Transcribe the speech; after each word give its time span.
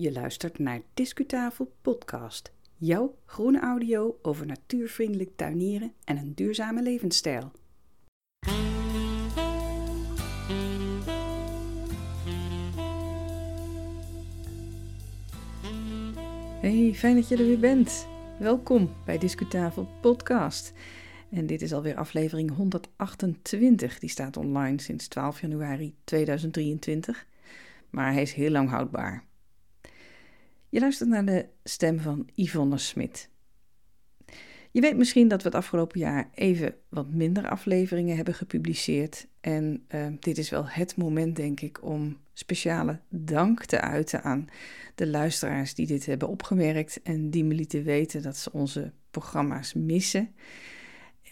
Je 0.00 0.12
luistert 0.12 0.58
naar 0.58 0.80
Discutafel 0.94 1.72
Podcast. 1.82 2.52
Jouw 2.76 3.18
groene 3.26 3.60
audio 3.60 4.18
over 4.22 4.46
natuurvriendelijk 4.46 5.36
tuinieren 5.36 5.92
en 6.04 6.16
een 6.16 6.34
duurzame 6.34 6.82
levensstijl. 6.82 7.52
Hey, 16.60 16.92
fijn 16.94 17.14
dat 17.14 17.28
je 17.28 17.36
er 17.36 17.46
weer 17.46 17.60
bent. 17.60 18.06
Welkom 18.38 18.90
bij 19.04 19.18
Discutafel 19.18 19.88
Podcast. 20.00 20.72
En 21.30 21.46
dit 21.46 21.62
is 21.62 21.72
alweer 21.72 21.96
aflevering 21.96 22.54
128. 22.56 23.98
Die 23.98 24.10
staat 24.10 24.36
online 24.36 24.80
sinds 24.80 25.08
12 25.08 25.40
januari 25.40 25.94
2023. 26.04 27.26
Maar 27.90 28.12
hij 28.12 28.22
is 28.22 28.32
heel 28.32 28.50
lang 28.50 28.68
houdbaar. 28.68 29.28
Je 30.70 30.80
luistert 30.80 31.08
naar 31.08 31.24
de 31.24 31.46
stem 31.64 32.00
van 32.00 32.28
Yvonne 32.34 32.78
Smit. 32.78 33.28
Je 34.70 34.80
weet 34.80 34.96
misschien 34.96 35.28
dat 35.28 35.42
we 35.42 35.48
het 35.48 35.56
afgelopen 35.56 35.98
jaar 35.98 36.30
even 36.34 36.74
wat 36.88 37.10
minder 37.10 37.48
afleveringen 37.48 38.16
hebben 38.16 38.34
gepubliceerd. 38.34 39.26
En 39.40 39.84
uh, 39.94 40.06
dit 40.20 40.38
is 40.38 40.50
wel 40.50 40.66
het 40.66 40.96
moment, 40.96 41.36
denk 41.36 41.60
ik, 41.60 41.84
om 41.84 42.18
speciale 42.32 43.00
dank 43.08 43.64
te 43.64 43.80
uiten 43.80 44.22
aan 44.22 44.48
de 44.94 45.06
luisteraars 45.06 45.74
die 45.74 45.86
dit 45.86 46.06
hebben 46.06 46.28
opgemerkt 46.28 47.02
en 47.02 47.30
die 47.30 47.44
me 47.44 47.54
lieten 47.54 47.84
weten 47.84 48.22
dat 48.22 48.36
ze 48.36 48.52
onze 48.52 48.92
programma's 49.10 49.74
missen. 49.74 50.34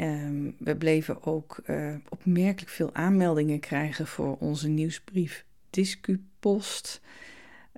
Um, 0.01 0.55
we 0.59 0.77
bleven 0.77 1.23
ook 1.25 1.61
uh, 1.67 1.95
opmerkelijk 2.09 2.71
veel 2.71 2.95
aanmeldingen 2.95 3.61
krijgen 3.61 4.07
voor 4.07 4.37
onze 4.37 4.69
nieuwsbrief 4.69 5.45
Discupost. 5.71 7.01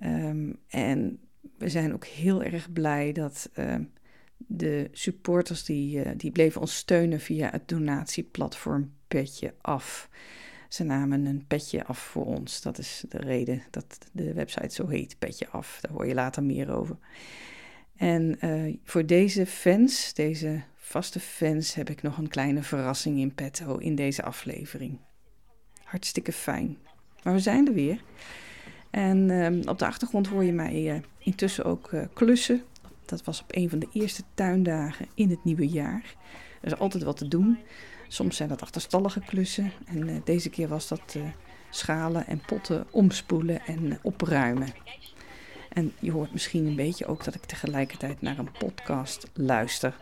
Um, 0.03 0.57
en 0.69 1.21
we 1.59 1.69
zijn 1.69 1.95
ook 1.95 2.05
heel 2.05 2.43
erg 2.43 2.73
blij 2.73 3.13
dat 3.13 3.51
uh, 3.55 3.75
de 4.37 4.89
supporters 4.93 5.65
die, 5.65 6.05
uh, 6.05 6.11
die 6.17 6.31
bleven 6.31 6.61
ons 6.61 6.77
steunen 6.77 7.21
via 7.21 7.51
het 7.51 7.69
donatieplatform 7.69 8.93
Petje 9.09 9.55
Af. 9.61 10.09
Ze 10.69 10.85
namen 10.85 11.27
een 11.27 11.47
petje 11.47 11.85
af 11.85 11.99
voor 11.99 12.25
ons. 12.25 12.63
Dat 12.63 12.79
is 12.79 13.05
de 13.09 13.19
reden 13.19 13.63
dat 13.71 13.99
de 14.13 14.33
website 14.33 14.75
zo 14.75 14.89
heet, 14.89 15.19
Petje 15.19 15.49
Af. 15.49 15.79
Daar 15.81 15.93
hoor 15.93 16.07
je 16.07 16.15
later 16.15 16.43
meer 16.43 16.71
over. 16.71 16.97
En 17.97 18.39
uh, 18.45 18.77
voor 18.85 19.07
deze 19.07 19.47
fans, 19.47 20.15
deze 20.15 20.63
vaste 20.75 21.21
fans, 21.21 21.75
heb 21.75 21.91
ik 21.91 22.03
nog 22.03 22.19
een 22.19 22.29
kleine 22.29 22.63
verrassing 22.63 23.19
in 23.19 23.35
petto 23.35 23.77
in 23.77 23.95
deze 23.95 24.23
aflevering. 24.23 24.99
Hartstikke 25.83 26.33
fijn. 26.33 26.79
Maar 27.23 27.33
we 27.33 27.41
zijn 27.41 27.67
er 27.67 27.75
weer. 27.75 28.03
En 28.91 29.29
uh, 29.29 29.69
op 29.69 29.79
de 29.79 29.87
achtergrond 29.87 30.27
hoor 30.27 30.45
je 30.45 30.53
mij 30.53 30.95
uh, 30.95 31.01
intussen 31.19 31.65
ook 31.65 31.93
uh, 31.93 32.03
klussen. 32.13 32.63
Dat 33.05 33.25
was 33.25 33.41
op 33.41 33.47
een 33.51 33.71
van 33.71 33.79
de 33.79 33.89
eerste 33.93 34.23
tuindagen 34.35 35.07
in 35.15 35.31
het 35.31 35.45
nieuwe 35.45 35.69
jaar. 35.69 36.15
Er 36.61 36.73
is 36.73 36.79
altijd 36.79 37.03
wat 37.03 37.17
te 37.17 37.29
doen. 37.29 37.59
Soms 38.09 38.37
zijn 38.37 38.49
dat 38.49 38.63
achterstallige 38.63 39.21
klussen. 39.21 39.73
En 39.87 40.09
uh, 40.09 40.17
deze 40.25 40.51
keer 40.51 40.69
was 40.69 40.89
dat 40.89 41.17
schalen 41.71 42.27
en 42.27 42.43
potten 42.47 42.87
omspoelen 42.91 43.61
en 43.67 43.99
opruimen. 44.03 44.69
En 45.69 45.93
je 45.99 46.11
hoort 46.11 46.33
misschien 46.33 46.67
een 46.67 46.77
beetje 46.77 47.07
ook 47.07 47.25
dat 47.25 47.35
ik 47.35 47.45
tegelijkertijd 47.45 48.23
naar 48.23 48.39
een 48.39 48.53
podcast 48.59 49.31
luister. 49.35 49.97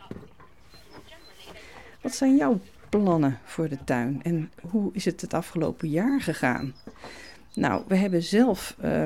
Wat 2.01 2.15
zijn 2.15 2.37
jouw 2.37 2.61
plannen 2.89 3.39
voor 3.45 3.69
de 3.69 3.85
tuin 3.85 4.23
en 4.23 4.53
hoe 4.61 4.91
is 4.93 5.05
het 5.05 5.21
het 5.21 5.35
afgelopen 5.35 5.89
jaar 5.89 6.21
gegaan? 6.21 6.75
Nou, 7.59 7.83
we 7.89 7.97
hebben 7.97 8.23
zelf 8.23 8.77
uh, 8.85 9.03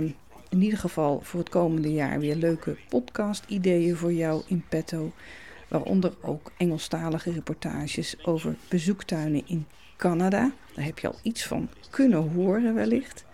in 0.48 0.62
ieder 0.62 0.78
geval 0.78 1.20
voor 1.22 1.40
het 1.40 1.48
komende 1.48 1.92
jaar 1.92 2.18
weer 2.18 2.36
leuke 2.36 2.76
podcast-ideeën 2.88 3.96
voor 3.96 4.12
jou 4.12 4.42
in 4.46 4.64
petto. 4.68 5.12
Waaronder 5.68 6.12
ook 6.20 6.52
Engelstalige 6.56 7.32
reportages 7.32 8.26
over 8.26 8.56
bezoektuinen 8.68 9.42
in 9.46 9.66
Canada. 9.96 10.52
Daar 10.74 10.84
heb 10.84 10.98
je 10.98 11.08
al 11.08 11.18
iets 11.22 11.46
van 11.46 11.68
kunnen 11.90 12.30
horen 12.30 12.74
wellicht. 12.74 13.24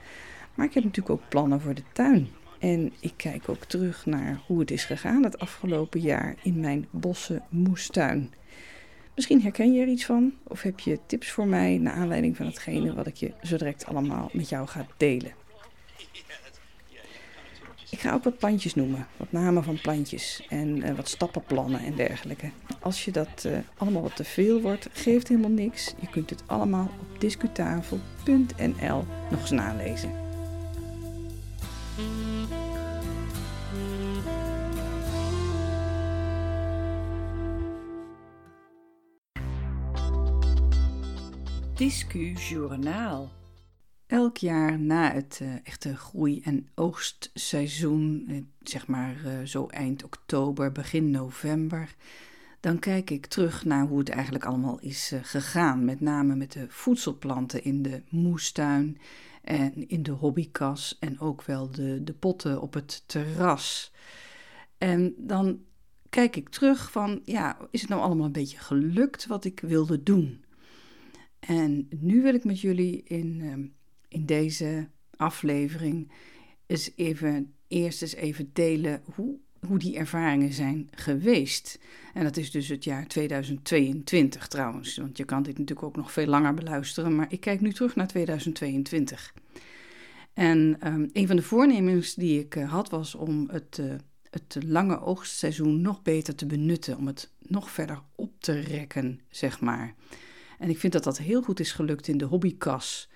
Maar 0.55 0.67
ik 0.67 0.75
heb 0.75 0.85
natuurlijk 0.85 1.21
ook 1.21 1.29
plannen 1.29 1.61
voor 1.61 1.75
de 1.75 1.83
tuin. 1.93 2.29
En 2.59 2.93
ik 3.01 3.13
kijk 3.17 3.49
ook 3.49 3.65
terug 3.65 4.07
naar 4.07 4.41
hoe 4.47 4.61
het 4.61 4.71
is 4.71 4.85
gegaan 4.85 5.25
het 5.25 5.39
afgelopen 5.39 6.01
jaar 6.01 6.35
in 6.43 6.61
mijn 6.61 6.87
bossen 6.91 7.43
moestuin. 7.49 8.33
Misschien 9.19 9.43
herken 9.43 9.73
je 9.73 9.81
er 9.81 9.89
iets 9.89 10.05
van 10.05 10.33
of 10.43 10.63
heb 10.63 10.81
je 10.81 10.99
tips 11.07 11.31
voor 11.31 11.47
mij 11.47 11.79
naar 11.79 11.93
aanleiding 11.93 12.37
van 12.37 12.47
hetgene 12.47 12.95
wat 12.95 13.07
ik 13.07 13.17
je 13.17 13.33
zo 13.43 13.57
direct 13.57 13.87
allemaal 13.87 14.31
met 14.33 14.49
jou 14.49 14.67
ga 14.67 14.87
delen. 14.97 15.33
Ik 17.91 17.99
ga 17.99 18.13
ook 18.13 18.25
wat 18.25 18.39
plantjes 18.39 18.75
noemen, 18.75 19.07
wat 19.17 19.33
namen 19.33 19.65
van 19.65 19.81
plantjes 19.81 20.47
en 20.49 20.77
uh, 20.77 20.95
wat 20.95 21.09
stappenplannen 21.09 21.81
en 21.81 21.95
dergelijke. 21.97 22.51
Als 22.81 23.05
je 23.05 23.11
dat 23.11 23.45
uh, 23.47 23.59
allemaal 23.77 24.03
wat 24.03 24.17
te 24.17 24.25
veel 24.25 24.61
wordt, 24.61 24.89
geeft 24.93 25.29
helemaal 25.29 25.51
niks. 25.51 25.95
Je 26.01 26.09
kunt 26.11 26.31
het 26.31 26.43
allemaal 26.47 26.91
op 27.01 27.21
discutafel.nl 27.21 29.05
nog 29.31 29.41
eens 29.41 29.51
nalezen. 29.51 30.11
Discu 41.79 42.33
Journaal. 42.33 43.31
Elk 44.07 44.37
jaar 44.37 44.79
na 44.79 45.13
het 45.13 45.39
uh, 45.43 45.55
echte 45.63 45.97
groei- 45.97 46.41
en 46.41 46.69
oogstseizoen, 46.75 48.27
uh, 48.29 48.43
zeg 48.63 48.87
maar 48.87 49.17
uh, 49.25 49.43
zo 49.43 49.67
eind 49.67 50.05
oktober, 50.05 50.73
begin 50.73 51.11
november, 51.11 51.95
dan 52.61 52.79
kijk 52.79 53.11
ik 53.11 53.27
terug 53.27 53.65
naar 53.65 53.87
hoe 53.87 53.99
het 53.99 54.09
eigenlijk 54.09 54.45
allemaal 54.45 54.81
is 54.81 55.13
gegaan. 55.23 55.85
Met 55.85 56.01
name 56.01 56.35
met 56.35 56.53
de 56.53 56.67
voedselplanten 56.69 57.65
in 57.65 57.83
de 57.83 58.03
moestuin 58.09 58.99
en 59.43 59.89
in 59.89 60.03
de 60.03 60.13
hobbykas 60.13 60.97
en 61.01 61.21
ook 61.21 61.45
wel 61.45 61.71
de, 61.71 62.05
de 62.05 62.15
potten 62.15 62.61
op 62.61 62.75
het 62.75 63.03
terras. 63.07 63.93
En 64.79 65.15
dan 65.17 65.61
kijk 66.09 66.37
ik 66.37 66.49
terug 66.49 66.91
van, 66.91 67.21
ja, 67.25 67.57
is 67.71 67.81
het 67.81 67.91
nou 67.91 68.03
allemaal 68.03 68.27
een 68.27 68.33
beetje 68.33 68.59
gelukt 68.59 69.27
wat 69.27 69.45
ik 69.45 69.61
wilde 69.61 70.03
doen? 70.03 70.47
En 71.49 71.89
nu 72.01 72.23
wil 72.23 72.35
ik 72.35 72.45
met 72.45 72.61
jullie 72.61 73.03
in, 73.05 73.41
uh, 73.41 73.53
in 74.09 74.27
deze 74.27 74.89
aflevering 75.17 76.11
eens 76.67 76.91
even, 76.97 77.53
eerst 77.69 78.03
eens 78.03 78.15
even 78.15 78.51
delen 78.53 79.03
hoe, 79.15 79.37
hoe 79.67 79.79
die 79.79 79.97
ervaringen 79.97 80.53
zijn 80.53 80.89
geweest. 80.91 81.79
En 82.15 82.25
dat 82.25 82.37
is 82.37 82.51
dus 82.51 82.69
het 82.69 82.85
jaar 82.85 83.07
2022 83.07 84.49
trouwens, 84.49 84.97
want 84.97 85.17
je 85.17 85.25
kan 85.25 85.43
dit 85.43 85.59
natuurlijk 85.59 85.87
ook 85.87 85.97
nog 85.97 86.13
veel 86.13 86.27
langer 86.27 86.55
beluisteren, 86.55 87.15
maar 87.17 87.33
ik 87.33 87.41
kijk 87.41 87.61
nu 87.61 87.73
terug 87.73 87.97
naar 87.97 88.09
2022. 88.09 89.35
En 90.33 90.79
um, 90.87 91.11
een 91.13 91.27
van 91.27 91.37
de 91.37 91.43
voornemens 91.43 92.15
die 92.15 92.41
ik 92.41 92.55
uh, 92.55 92.71
had 92.71 92.91
was 92.91 93.15
om 93.15 93.49
het, 93.51 93.79
uh, 93.81 93.95
het 94.31 94.57
lange 94.65 95.01
oogstseizoen 95.01 95.81
nog 95.81 96.03
beter 96.03 96.35
te 96.35 96.47
benutten, 96.47 96.97
om 96.97 97.07
het 97.07 97.31
nog 97.39 97.71
verder 97.71 98.03
op 98.15 98.33
te 98.39 98.61
rekken, 98.61 99.21
zeg 99.31 99.61
maar. 99.61 99.95
En 100.59 100.69
ik 100.69 100.79
vind 100.79 100.93
dat 100.93 101.05
dat 101.05 101.19
heel 101.19 101.43
goed 101.43 101.61
is 101.61 101.73
gelukt 101.73 102.09
in 102.09 102.19
de 102.19 102.25
hobbykas. 102.25 103.09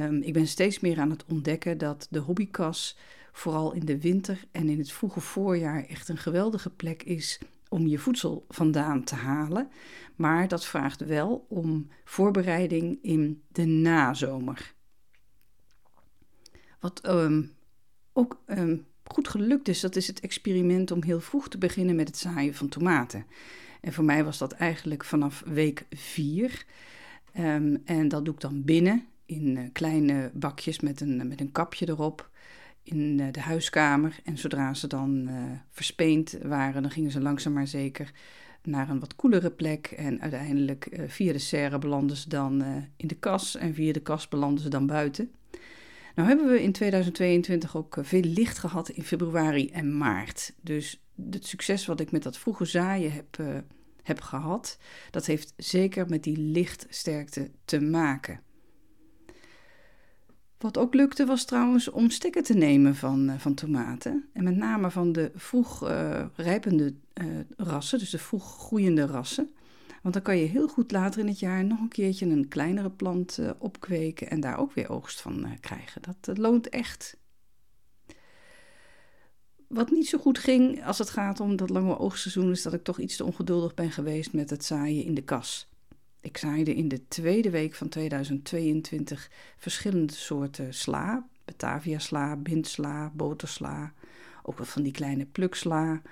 Um, 0.00 0.22
ik 0.22 0.32
ben 0.32 0.46
steeds 0.46 0.80
meer 0.80 0.98
aan 0.98 1.10
het 1.10 1.24
ontdekken 1.24 1.78
dat 1.78 2.06
de 2.10 2.18
hobbykas 2.18 2.96
vooral 3.32 3.72
in 3.72 3.86
de 3.86 4.00
winter 4.00 4.44
en 4.50 4.68
in 4.68 4.78
het 4.78 4.92
vroege 4.92 5.20
voorjaar 5.20 5.84
echt 5.84 6.08
een 6.08 6.18
geweldige 6.18 6.70
plek 6.70 7.02
is 7.02 7.40
om 7.68 7.86
je 7.86 7.98
voedsel 7.98 8.44
vandaan 8.48 9.04
te 9.04 9.14
halen. 9.14 9.70
Maar 10.16 10.48
dat 10.48 10.64
vraagt 10.64 11.04
wel 11.04 11.46
om 11.48 11.88
voorbereiding 12.04 12.98
in 13.02 13.42
de 13.48 13.64
nazomer. 13.64 14.74
Wat 16.80 17.08
um, 17.08 17.52
ook 18.12 18.42
um, 18.46 18.86
goed 19.04 19.28
gelukt 19.28 19.68
is, 19.68 19.80
dat 19.80 19.96
is 19.96 20.06
het 20.06 20.20
experiment 20.20 20.90
om 20.90 21.02
heel 21.02 21.20
vroeg 21.20 21.48
te 21.48 21.58
beginnen 21.58 21.96
met 21.96 22.08
het 22.08 22.16
zaaien 22.16 22.54
van 22.54 22.68
tomaten. 22.68 23.26
En 23.86 23.92
voor 23.92 24.04
mij 24.04 24.24
was 24.24 24.38
dat 24.38 24.52
eigenlijk 24.52 25.04
vanaf 25.04 25.42
week 25.46 25.86
4. 25.90 26.64
Um, 27.38 27.82
en 27.84 28.08
dat 28.08 28.24
doe 28.24 28.34
ik 28.34 28.40
dan 28.40 28.64
binnen 28.64 29.06
in 29.26 29.56
uh, 29.56 29.62
kleine 29.72 30.30
bakjes 30.34 30.80
met 30.80 31.00
een, 31.00 31.28
met 31.28 31.40
een 31.40 31.52
kapje 31.52 31.88
erop 31.88 32.30
in 32.82 33.18
uh, 33.18 33.26
de 33.32 33.40
huiskamer. 33.40 34.18
En 34.24 34.38
zodra 34.38 34.74
ze 34.74 34.86
dan 34.86 35.28
uh, 35.28 35.34
verspeend 35.70 36.38
waren, 36.42 36.82
dan 36.82 36.90
gingen 36.90 37.10
ze 37.10 37.20
langzaam 37.20 37.52
maar 37.52 37.66
zeker 37.66 38.12
naar 38.62 38.88
een 38.88 39.00
wat 39.00 39.16
koelere 39.16 39.50
plek. 39.50 39.86
En 39.86 40.20
uiteindelijk 40.20 41.00
via 41.06 41.32
de 41.32 41.38
serre 41.38 41.78
belanden 41.78 42.16
ze 42.16 42.28
dan 42.28 42.64
in 42.96 43.08
de 43.08 43.16
kas 43.16 43.56
en 43.56 43.74
via 43.74 43.92
de 43.92 44.02
kas 44.02 44.28
belanden 44.28 44.62
ze 44.62 44.68
dan 44.68 44.86
buiten. 44.86 45.30
Nou 46.14 46.28
hebben 46.28 46.48
we 46.48 46.62
in 46.62 46.72
2022 46.72 47.76
ook 47.76 47.98
veel 48.00 48.22
licht 48.22 48.58
gehad 48.58 48.88
in 48.88 49.02
februari 49.02 49.70
en 49.70 49.96
maart. 49.96 50.52
Dus 50.60 51.02
het 51.30 51.46
succes 51.46 51.86
wat 51.86 52.00
ik 52.00 52.10
met 52.10 52.22
dat 52.22 52.38
vroege 52.38 52.64
zaaien 52.64 53.12
heb, 53.12 53.38
heb 54.06 54.20
gehad, 54.20 54.78
dat 55.10 55.26
heeft 55.26 55.52
zeker 55.56 56.08
met 56.08 56.22
die 56.22 56.38
lichtsterkte 56.38 57.50
te 57.64 57.80
maken. 57.80 58.40
Wat 60.58 60.78
ook 60.78 60.94
lukte 60.94 61.26
was 61.26 61.44
trouwens 61.44 61.90
om 61.90 62.10
stikken 62.10 62.42
te 62.42 62.54
nemen 62.54 62.94
van, 62.94 63.34
van 63.38 63.54
tomaten. 63.54 64.28
En 64.32 64.44
met 64.44 64.56
name 64.56 64.90
van 64.90 65.12
de 65.12 65.30
vroeg 65.34 65.88
rijpende 66.36 66.94
rassen, 67.56 67.98
dus 67.98 68.10
de 68.10 68.18
vroeg 68.18 68.56
groeiende 68.58 69.06
rassen. 69.06 69.50
Want 70.02 70.14
dan 70.14 70.22
kan 70.22 70.38
je 70.38 70.46
heel 70.46 70.68
goed 70.68 70.90
later 70.90 71.20
in 71.20 71.26
het 71.26 71.38
jaar 71.38 71.64
nog 71.64 71.80
een 71.80 71.88
keertje 71.88 72.26
een 72.26 72.48
kleinere 72.48 72.90
plant 72.90 73.40
opkweken 73.58 74.30
en 74.30 74.40
daar 74.40 74.58
ook 74.58 74.72
weer 74.72 74.90
oogst 74.90 75.20
van 75.20 75.56
krijgen. 75.60 76.02
Dat 76.02 76.38
loont 76.38 76.68
echt. 76.68 77.16
Wat 79.68 79.90
niet 79.90 80.08
zo 80.08 80.18
goed 80.18 80.38
ging 80.38 80.84
als 80.84 80.98
het 80.98 81.10
gaat 81.10 81.40
om 81.40 81.56
dat 81.56 81.70
lange 81.70 81.98
oogstseizoen, 81.98 82.50
is 82.50 82.62
dat 82.62 82.72
ik 82.72 82.84
toch 82.84 82.98
iets 82.98 83.16
te 83.16 83.24
ongeduldig 83.24 83.74
ben 83.74 83.90
geweest 83.90 84.32
met 84.32 84.50
het 84.50 84.64
zaaien 84.64 85.04
in 85.04 85.14
de 85.14 85.22
kas. 85.22 85.68
Ik 86.20 86.36
zaaide 86.36 86.74
in 86.74 86.88
de 86.88 87.08
tweede 87.08 87.50
week 87.50 87.74
van 87.74 87.88
2022 87.88 89.30
verschillende 89.56 90.12
soorten 90.12 90.74
sla. 90.74 91.28
Batavia 91.44 91.98
sla, 91.98 92.36
bindsla, 92.36 93.12
botersla. 93.14 93.92
Ook 94.42 94.58
wat 94.58 94.68
van 94.68 94.82
die 94.82 94.92
kleine 94.92 95.24
pluksla. 95.24 96.02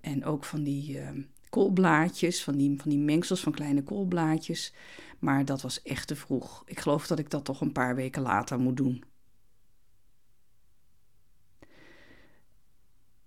En 0.00 0.24
ook 0.24 0.44
van 0.44 0.62
die 0.62 0.98
uh, 0.98 1.08
koolblaadjes, 1.48 2.44
van 2.44 2.56
die, 2.56 2.80
van 2.80 2.90
die 2.90 2.98
mengsels 2.98 3.40
van 3.40 3.52
kleine 3.52 3.82
koolblaadjes. 3.82 4.72
Maar 5.18 5.44
dat 5.44 5.62
was 5.62 5.82
echt 5.82 6.06
te 6.08 6.16
vroeg. 6.16 6.62
Ik 6.66 6.80
geloof 6.80 7.06
dat 7.06 7.18
ik 7.18 7.30
dat 7.30 7.44
toch 7.44 7.60
een 7.60 7.72
paar 7.72 7.94
weken 7.94 8.22
later 8.22 8.58
moet 8.58 8.76
doen. 8.76 9.04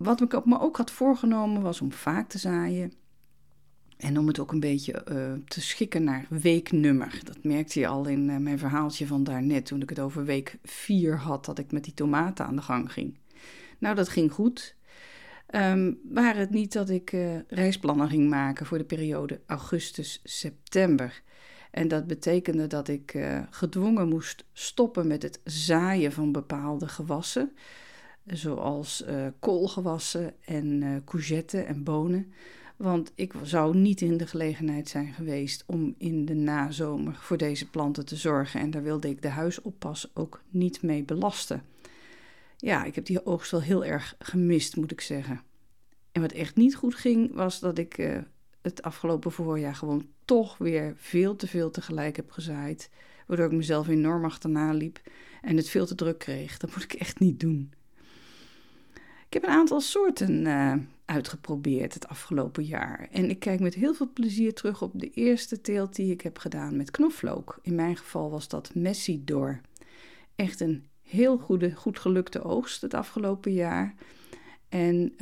Wat 0.04 0.22
ik 0.22 0.46
me 0.46 0.60
ook 0.60 0.78
had 0.78 0.92
voorgenomen 0.92 1.62
was 1.62 1.82
om 1.82 1.92
vaak 1.92 2.30
te 2.30 2.38
zaaien. 2.38 2.94
En 3.98 4.18
om 4.18 4.28
het 4.28 4.40
ook 4.40 4.52
een 4.52 4.60
beetje 4.60 5.06
uh, 5.12 5.34
te 5.48 5.62
schikken 5.62 6.04
naar 6.04 6.26
weeknummer. 6.30 7.20
Dat 7.24 7.44
merkte 7.44 7.80
je 7.80 7.88
al 7.88 8.08
in 8.08 8.30
uh, 8.30 8.38
mijn 8.38 8.60
verhaaltje 8.60 9.08
van 9.08 9.24
daarnet, 9.24 9.66
toen 9.66 9.82
ik 9.82 9.90
het 9.90 10.00
over 10.00 10.26
week 10.26 10.58
4 10.64 11.18
had, 11.18 11.46
dat 11.46 11.60
ik 11.60 11.72
met 11.72 11.84
die 11.84 11.94
tomaten 11.94 12.46
aan 12.46 12.56
de 12.56 12.62
gang 12.62 12.92
ging. 12.92 13.18
Nou, 13.78 13.96
dat 13.96 14.10
ging 14.10 14.32
goed. 14.32 14.76
Um, 15.56 16.00
waar 16.04 16.36
het 16.36 16.50
niet 16.50 16.74
dat 16.74 16.90
ik 16.90 17.12
uh, 17.12 17.40
reisplannen 17.48 18.10
ging 18.10 18.30
maken 18.30 18.66
voor 18.66 18.78
de 18.78 18.84
periode 18.84 19.42
augustus-september. 19.46 21.22
En 21.72 21.88
dat 21.88 22.08
betekende 22.08 22.68
dat 22.68 22.88
ik 22.88 23.26
gedwongen 23.50 24.10
moest 24.10 24.46
stoppen 24.54 25.08
met 25.08 25.24
het 25.24 25.40
zaaien 25.44 26.12
van 26.12 26.32
bepaalde 26.32 26.88
gewassen 26.88 27.52
zoals 28.32 29.04
uh, 29.10 29.28
koolgewassen 29.40 30.34
en 30.46 30.82
uh, 31.22 31.68
en 31.68 31.84
bonen. 31.84 32.34
Want 32.76 33.12
ik 33.16 33.34
zou 33.44 33.78
niet 33.78 34.02
in 34.02 34.18
de 34.18 34.28
gelegenheid 34.28 34.90
zijn 34.90 35.14
geweest 35.14 35.64
om 35.68 35.96
in 35.98 36.26
de 36.26 36.34
nazomer 36.34 37.16
voor 37.16 37.38
deze 37.38 37.70
planten 37.70 38.06
te 38.06 38.16
zorgen. 38.16 38.60
En 38.60 38.72
daar 38.72 38.84
wilde 38.84 39.10
ik 39.10 39.22
de 39.22 39.30
huisoppas 39.30 40.12
ook 40.14 40.42
niet 40.50 40.82
mee 40.82 41.04
belasten. 41.04 41.64
Ja, 42.58 42.84
ik 42.84 42.96
heb 42.96 43.06
die 43.06 43.26
oogst 43.26 43.52
wel 43.52 43.62
heel 43.62 43.86
erg 43.86 44.16
gemist, 44.20 44.76
moet 44.76 44.92
ik 44.92 45.02
zeggen. 45.02 45.42
En 46.12 46.22
wat 46.22 46.32
echt 46.32 46.56
niet 46.56 46.76
goed 46.76 46.96
ging, 46.96 47.34
was 47.34 47.60
dat 47.60 47.78
ik 47.78 47.98
uh, 47.98 48.18
het 48.62 48.82
afgelopen 48.82 49.32
voorjaar 49.32 49.76
gewoon 49.76 50.08
toch 50.26 50.58
weer 50.58 50.94
veel 50.98 51.36
te 51.36 51.48
veel 51.48 51.72
tegelijk 51.72 52.16
heb 52.16 52.32
gezaaid. 52.32 52.90
Waardoor 53.28 53.46
ik 53.46 53.52
mezelf 53.52 53.88
enorm 53.88 54.26
achterna 54.26 54.72
liep 54.72 55.02
en 55.42 55.58
het 55.58 55.70
veel 55.70 55.86
te 55.86 55.96
druk 55.96 56.20
kreeg. 56.20 56.58
Dat 56.58 56.70
moet 56.70 56.84
ik 56.84 56.94
echt 56.94 57.20
niet 57.20 57.40
doen. 57.40 57.74
Ik 59.32 59.42
heb 59.42 59.50
een 59.50 59.58
aantal 59.58 59.82
soorten 59.82 60.46
uh, 60.46 60.74
uitgeprobeerd 61.06 61.94
het 61.94 62.08
afgelopen 62.08 62.64
jaar. 62.64 63.08
En 63.12 63.30
ik 63.30 63.40
kijk 63.40 63.60
met 63.60 63.74
heel 63.74 63.94
veel 63.94 64.10
plezier 64.14 64.54
terug 64.54 64.82
op 64.82 64.92
de 64.94 65.10
eerste 65.10 65.62
teelt 65.62 65.96
die 65.96 66.12
ik 66.12 66.22
heb 66.22 66.38
gedaan 66.38 66.78
met 66.78 66.92
knoflook. 66.92 67.60
In 67.62 67.76
mijn 67.76 67.98
geval 67.98 68.30
was 68.30 68.48
dat 68.48 68.76
Messidor. 68.76 69.62
Echt 70.36 70.60
een 70.60 70.86
heel 71.02 71.38
goede, 71.38 71.72
goed 71.76 72.00
gelukte 72.00 72.42
oogst 72.44 72.82
het 72.82 72.94
afgelopen 72.94 73.54
jaar. 73.54 73.96
En 74.70 75.14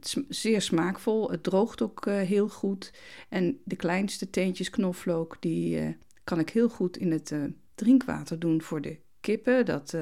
is 0.00 0.16
zeer 0.28 0.60
smaakvol. 0.62 1.30
Het 1.30 1.42
droogt 1.42 1.82
ook 1.82 2.06
uh, 2.06 2.20
heel 2.20 2.48
goed. 2.48 2.92
En 3.28 3.60
de 3.64 3.76
kleinste 3.76 4.30
teentjes 4.30 4.70
knoflook, 4.70 5.36
die 5.40 5.80
uh, 5.80 5.88
kan 6.24 6.38
ik 6.38 6.50
heel 6.50 6.68
goed 6.68 6.96
in 6.96 7.12
het 7.12 7.34
drinkwater 7.74 8.38
doen 8.38 8.62
voor 8.62 8.80
de 8.80 8.98
kippen. 9.20 9.64
Dat 9.64 9.94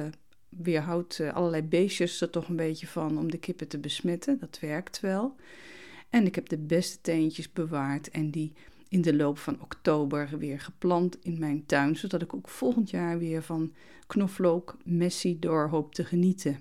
weerhoudt 0.61 1.19
uh, 1.19 1.33
allerlei 1.33 1.63
beestjes 1.63 2.21
er 2.21 2.29
toch 2.29 2.47
een 2.47 2.55
beetje 2.55 2.87
van 2.87 3.17
om 3.17 3.31
de 3.31 3.37
kippen 3.37 3.67
te 3.67 3.79
besmetten. 3.79 4.39
Dat 4.39 4.59
werkt 4.59 4.99
wel. 4.99 5.35
En 6.09 6.25
ik 6.25 6.35
heb 6.35 6.49
de 6.49 6.57
beste 6.57 7.01
teentjes 7.01 7.51
bewaard 7.51 8.09
en 8.09 8.31
die 8.31 8.53
in 8.89 9.01
de 9.01 9.15
loop 9.15 9.37
van 9.37 9.61
oktober 9.61 10.37
weer 10.37 10.59
geplant 10.59 11.17
in 11.23 11.39
mijn 11.39 11.65
tuin, 11.65 11.95
zodat 11.95 12.21
ik 12.21 12.33
ook 12.33 12.49
volgend 12.49 12.89
jaar 12.89 13.17
weer 13.17 13.43
van 13.43 13.73
knoflook 14.07 14.77
messi 14.83 15.39
door 15.39 15.69
hoop 15.69 15.93
te 15.93 16.05
genieten. 16.05 16.59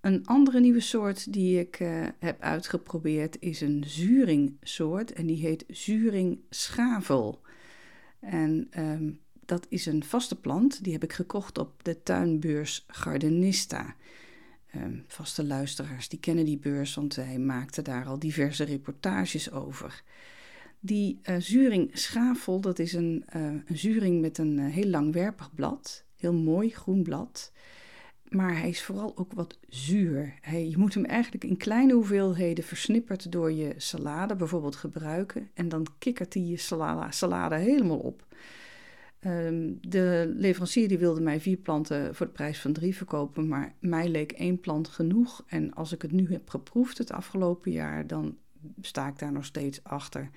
Een 0.00 0.26
andere 0.26 0.60
nieuwe 0.60 0.80
soort 0.80 1.32
die 1.32 1.60
ik 1.60 1.80
uh, 1.80 2.06
heb 2.18 2.40
uitgeprobeerd 2.40 3.36
is 3.40 3.60
een 3.60 3.84
zuringsoort 3.86 5.12
en 5.12 5.26
die 5.26 5.36
heet 5.36 5.64
zuring 5.68 6.40
schavel. 6.50 7.40
En 8.20 8.68
um, 8.78 9.20
dat 9.46 9.66
is 9.68 9.86
een 9.86 10.04
vaste 10.04 10.40
plant. 10.40 10.84
Die 10.84 10.92
heb 10.92 11.02
ik 11.02 11.12
gekocht 11.12 11.58
op 11.58 11.84
de 11.84 12.02
tuinbeurs 12.02 12.84
Gardenista. 12.86 13.94
Um, 14.74 15.04
vaste 15.06 15.44
luisteraars 15.44 16.08
die 16.08 16.20
kennen 16.20 16.44
die 16.44 16.58
beurs, 16.58 16.94
want 16.94 17.14
wij 17.14 17.38
maakten 17.38 17.84
daar 17.84 18.06
al 18.06 18.18
diverse 18.18 18.64
reportages 18.64 19.50
over. 19.50 20.02
Die 20.80 21.20
uh, 21.30 22.60
dat 22.60 22.78
is 22.78 22.92
een, 22.92 23.24
uh, 23.36 23.42
een 23.42 23.78
zuring 23.78 24.20
met 24.20 24.38
een 24.38 24.58
uh, 24.58 24.72
heel 24.72 24.88
langwerpig 24.88 25.54
blad. 25.54 26.04
Heel 26.16 26.32
mooi 26.34 26.70
groen 26.70 27.02
blad. 27.02 27.52
Maar 28.28 28.58
hij 28.58 28.68
is 28.68 28.82
vooral 28.82 29.16
ook 29.16 29.32
wat 29.32 29.58
zuur. 29.68 30.34
Hij, 30.40 30.68
je 30.68 30.78
moet 30.78 30.94
hem 30.94 31.04
eigenlijk 31.04 31.44
in 31.44 31.56
kleine 31.56 31.92
hoeveelheden 31.92 32.64
versnipperd 32.64 33.32
door 33.32 33.52
je 33.52 33.74
salade 33.76 34.36
bijvoorbeeld 34.36 34.76
gebruiken. 34.76 35.50
En 35.54 35.68
dan 35.68 35.86
kikkert 35.98 36.34
hij 36.34 36.42
je 36.42 36.56
salade 37.10 37.56
helemaal 37.56 37.98
op. 37.98 38.26
Ehm, 39.26 39.72
de 39.80 40.32
leverancier 40.36 40.88
die 40.88 40.98
wilde 40.98 41.20
mij 41.20 41.40
vier 41.40 41.56
planten 41.56 42.14
voor 42.14 42.26
de 42.26 42.32
prijs 42.32 42.60
van 42.60 42.72
drie 42.72 42.96
verkopen, 42.96 43.48
maar 43.48 43.74
mij 43.80 44.08
leek 44.08 44.32
één 44.32 44.60
plant 44.60 44.88
genoeg. 44.88 45.44
En 45.46 45.74
als 45.74 45.92
ik 45.92 46.02
het 46.02 46.12
nu 46.12 46.32
heb 46.32 46.50
geproefd 46.50 46.98
het 46.98 47.12
afgelopen 47.12 47.72
jaar, 47.72 48.06
dan 48.06 48.36
sta 48.80 49.08
ik 49.08 49.18
daar 49.18 49.32
nog 49.32 49.44
steeds 49.44 49.84
achter. 49.84 50.30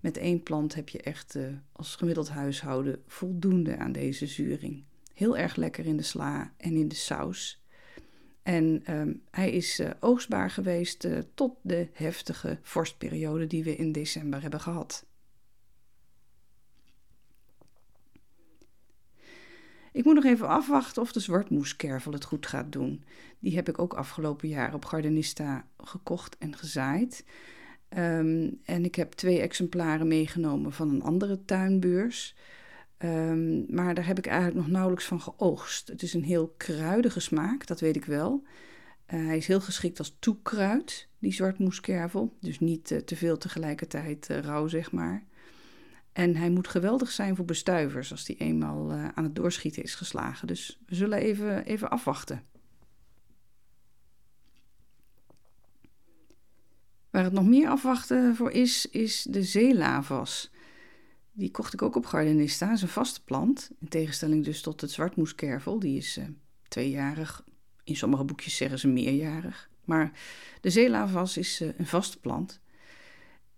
Met 0.00 0.16
één 0.16 0.42
plant 0.42 0.74
heb 0.74 0.88
je 0.88 1.00
echt 1.02 1.34
uh, 1.34 1.46
als 1.72 1.96
gemiddeld 1.96 2.28
huishouden 2.28 3.02
voldoende 3.06 3.76
aan 3.76 3.92
deze 3.92 4.26
zuring. 4.26 4.84
Heel 5.14 5.36
erg 5.36 5.56
lekker 5.56 5.86
in 5.86 5.96
de 5.96 6.02
sla 6.02 6.52
en 6.56 6.74
in 6.74 6.88
de 6.88 6.94
saus. 6.94 7.64
En 8.42 8.82
um, 8.94 9.22
hij 9.30 9.50
is 9.50 9.80
uh, 9.80 9.90
oogstbaar 10.00 10.50
geweest 10.50 11.04
uh, 11.04 11.18
tot 11.34 11.52
de 11.62 11.88
heftige 11.92 12.58
vorstperiode 12.62 13.46
die 13.46 13.64
we 13.64 13.76
in 13.76 13.92
december 13.92 14.42
hebben 14.42 14.60
gehad. 14.60 15.08
Ik 19.92 20.04
moet 20.04 20.14
nog 20.14 20.24
even 20.24 20.48
afwachten 20.48 21.02
of 21.02 21.12
de 21.12 21.20
zwartmoeskervel 21.20 22.12
het 22.12 22.24
goed 22.24 22.46
gaat 22.46 22.72
doen. 22.72 23.04
Die 23.38 23.54
heb 23.54 23.68
ik 23.68 23.78
ook 23.78 23.94
afgelopen 23.94 24.48
jaar 24.48 24.74
op 24.74 24.84
Gardenista 24.84 25.66
gekocht 25.78 26.38
en 26.38 26.56
gezaaid. 26.56 27.24
Um, 27.98 28.60
en 28.64 28.84
ik 28.84 28.94
heb 28.94 29.12
twee 29.12 29.40
exemplaren 29.40 30.08
meegenomen 30.08 30.72
van 30.72 30.88
een 30.88 31.02
andere 31.02 31.44
tuinbeurs. 31.44 32.36
Um, 32.98 33.64
maar 33.68 33.94
daar 33.94 34.06
heb 34.06 34.18
ik 34.18 34.26
eigenlijk 34.26 34.58
nog 34.58 34.68
nauwelijks 34.68 35.04
van 35.04 35.20
geoogst. 35.20 35.88
Het 35.88 36.02
is 36.02 36.14
een 36.14 36.24
heel 36.24 36.54
kruidige 36.56 37.20
smaak, 37.20 37.66
dat 37.66 37.80
weet 37.80 37.96
ik 37.96 38.04
wel. 38.04 38.42
Uh, 39.14 39.26
hij 39.26 39.36
is 39.36 39.46
heel 39.46 39.60
geschikt 39.60 39.98
als 39.98 40.16
toekruid, 40.18 41.08
die 41.18 41.32
zwartmoeskervel. 41.32 42.36
Dus 42.40 42.60
niet 42.60 42.90
uh, 42.90 42.98
te 42.98 43.16
veel 43.16 43.38
tegelijkertijd 43.38 44.28
uh, 44.30 44.38
rauw, 44.38 44.68
zeg 44.68 44.92
maar. 44.92 45.24
En 46.12 46.36
hij 46.36 46.50
moet 46.50 46.68
geweldig 46.68 47.10
zijn 47.10 47.36
voor 47.36 47.44
bestuivers 47.44 48.10
als 48.10 48.24
die 48.24 48.36
eenmaal 48.36 48.92
uh, 48.92 49.08
aan 49.08 49.24
het 49.24 49.34
doorschieten 49.34 49.82
is 49.82 49.94
geslagen. 49.94 50.46
Dus 50.46 50.78
we 50.86 50.94
zullen 50.94 51.18
even, 51.18 51.64
even 51.64 51.90
afwachten. 51.90 52.42
Waar 57.10 57.24
het 57.24 57.32
nog 57.32 57.46
meer 57.46 57.68
afwachten 57.68 58.36
voor 58.36 58.50
is, 58.50 58.86
is 58.86 59.26
de 59.30 59.42
zeelavas. 59.42 60.50
Die 61.32 61.50
kocht 61.50 61.72
ik 61.72 61.82
ook 61.82 61.96
op 61.96 62.06
Gardenista. 62.06 62.66
Dat 62.66 62.76
is 62.76 62.82
een 62.82 62.88
vaste 62.88 63.24
plant. 63.24 63.70
In 63.80 63.88
tegenstelling 63.88 64.44
dus 64.44 64.60
tot 64.60 64.80
het 64.80 64.90
zwartmoeskervel. 64.90 65.78
Die 65.78 65.96
is 65.96 66.18
uh, 66.18 66.24
tweejarig. 66.68 67.44
In 67.84 67.96
sommige 67.96 68.24
boekjes 68.24 68.56
zeggen 68.56 68.78
ze 68.78 68.88
meerjarig. 68.88 69.70
Maar 69.84 70.12
de 70.60 70.70
zeelavas 70.70 71.36
is 71.36 71.60
uh, 71.60 71.68
een 71.76 71.86
vaste 71.86 72.18
plant. 72.18 72.60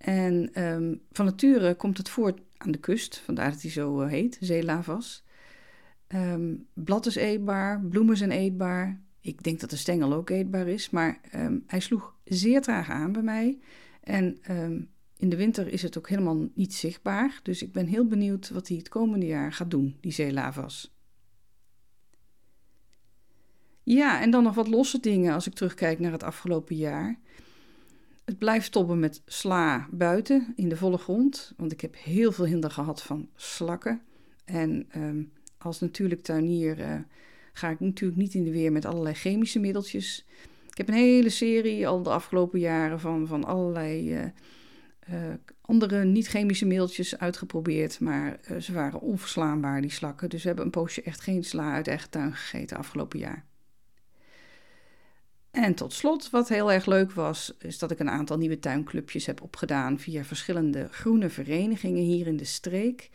En 0.02 0.62
um, 0.64 1.00
van 1.12 1.24
nature 1.24 1.74
komt 1.74 1.98
het 1.98 2.08
voort 2.08 2.40
aan 2.56 2.70
de 2.70 2.78
kust, 2.78 3.18
vandaar 3.18 3.50
dat 3.50 3.62
hij 3.62 3.70
zo 3.70 4.02
uh, 4.02 4.08
heet, 4.08 4.36
zeelavas. 4.40 5.24
Um, 6.08 6.66
blad 6.74 7.06
is 7.06 7.14
eetbaar, 7.14 7.80
bloemen 7.80 8.16
zijn 8.16 8.30
eetbaar. 8.30 9.00
Ik 9.20 9.42
denk 9.42 9.60
dat 9.60 9.70
de 9.70 9.76
stengel 9.76 10.12
ook 10.12 10.30
eetbaar 10.30 10.68
is, 10.68 10.90
maar 10.90 11.20
um, 11.34 11.64
hij 11.66 11.80
sloeg 11.80 12.16
zeer 12.24 12.60
traag 12.60 12.90
aan 12.90 13.12
bij 13.12 13.22
mij. 13.22 13.58
En 14.00 14.38
in 15.16 15.28
de 15.28 15.36
winter 15.36 15.68
is 15.72 15.82
het 15.82 15.98
ook 15.98 16.08
helemaal 16.08 16.48
niet 16.54 16.74
zichtbaar. 16.74 17.40
Dus 17.42 17.62
ik 17.62 17.72
ben 17.72 17.86
heel 17.86 18.06
benieuwd 18.06 18.50
wat 18.50 18.68
hij 18.68 18.76
het 18.76 18.88
komende 18.88 19.26
jaar 19.26 19.52
gaat 19.52 19.70
doen, 19.70 19.96
die 20.00 20.12
zeelavas. 20.12 20.96
Ja, 23.82 24.20
en 24.20 24.30
dan 24.30 24.42
nog 24.42 24.54
wat 24.54 24.68
losse 24.68 25.00
dingen 25.00 25.34
als 25.34 25.46
ik 25.46 25.54
terugkijk 25.54 25.98
naar 25.98 26.12
het 26.12 26.22
afgelopen 26.22 26.76
jaar. 26.76 27.18
Het 28.24 28.38
blijft 28.38 28.66
stoppen 28.66 28.98
met 28.98 29.22
sla 29.26 29.88
buiten 29.90 30.52
in 30.56 30.68
de 30.68 30.76
volle 30.76 30.98
grond, 30.98 31.52
want 31.56 31.72
ik 31.72 31.80
heb 31.80 31.96
heel 31.98 32.32
veel 32.32 32.46
hinder 32.46 32.70
gehad 32.70 33.02
van 33.02 33.28
slakken. 33.34 34.02
En 34.44 34.88
um, 34.96 35.32
als 35.58 35.80
natuurlijk 35.80 36.22
tuinier 36.22 36.78
uh, 36.78 36.94
ga 37.52 37.70
ik 37.70 37.80
natuurlijk 37.80 38.20
niet 38.20 38.34
in 38.34 38.44
de 38.44 38.50
weer 38.50 38.72
met 38.72 38.84
allerlei 38.84 39.14
chemische 39.14 39.58
middeltjes. 39.58 40.26
Ik 40.70 40.76
heb 40.76 40.88
een 40.88 40.94
hele 40.94 41.28
serie 41.28 41.88
al 41.88 42.02
de 42.02 42.10
afgelopen 42.10 42.58
jaren 42.60 43.00
van, 43.00 43.26
van 43.26 43.44
allerlei 43.44 44.14
uh, 44.14 44.24
uh, 45.10 45.34
andere 45.60 46.04
niet-chemische 46.04 46.66
middeltjes 46.66 47.18
uitgeprobeerd, 47.18 48.00
maar 48.00 48.40
ze 48.60 48.72
waren 48.72 49.00
onverslaanbaar, 49.00 49.80
die 49.80 49.90
slakken. 49.90 50.30
Dus 50.30 50.42
we 50.42 50.46
hebben 50.46 50.64
een 50.64 50.70
poosje 50.70 51.02
echt 51.02 51.20
geen 51.20 51.44
sla 51.44 51.72
uit 51.74 51.88
eigen 51.88 52.10
tuin 52.10 52.34
gegeten 52.34 52.76
afgelopen 52.76 53.18
jaar. 53.18 53.44
En 55.52 55.74
tot 55.74 55.92
slot, 55.92 56.30
wat 56.30 56.48
heel 56.48 56.72
erg 56.72 56.86
leuk 56.86 57.12
was, 57.12 57.54
is 57.58 57.78
dat 57.78 57.90
ik 57.90 57.98
een 57.98 58.10
aantal 58.10 58.36
nieuwe 58.38 58.58
tuinclubjes 58.58 59.26
heb 59.26 59.42
opgedaan 59.42 59.98
via 59.98 60.24
verschillende 60.24 60.88
groene 60.90 61.28
verenigingen 61.28 62.02
hier 62.02 62.26
in 62.26 62.36
de 62.36 62.44
streek. 62.44 63.10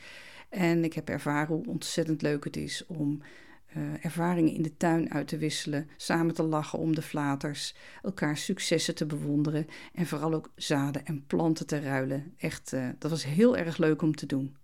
En 0.50 0.84
ik 0.84 0.94
heb 0.94 1.10
ervaren 1.10 1.56
hoe 1.56 1.68
ontzettend 1.68 2.22
leuk 2.22 2.44
het 2.44 2.58
is 2.58 2.86
om 2.86 3.22
uh, 3.78 4.06
ervaringen 4.06 4.54
in 4.54 4.62
de 4.62 4.78
tuin 4.78 5.12
uit 5.12 5.28
te 5.28 5.38
wisselen, 5.38 5.90
samen 5.96 6.34
te 6.34 6.44
lachen 6.44 6.80
om 6.80 6.96
de 6.96 7.02
flaters, 7.02 7.76
elkaar 8.04 8.38
successen 8.38 8.96
te 8.96 9.06
bewonderen 9.06 9.68
en 9.94 10.06
vooral 10.06 10.34
ook 10.34 10.52
zaden 10.56 11.06
en 11.06 11.26
planten 11.28 11.68
te 11.68 11.80
ruilen. 11.80 12.34
Echt, 12.38 12.74
uh, 12.74 12.90
dat 13.00 13.12
was 13.12 13.26
heel 13.26 13.58
erg 13.58 13.78
leuk 13.78 14.02
om 14.02 14.16
te 14.16 14.26
doen. 14.26 14.56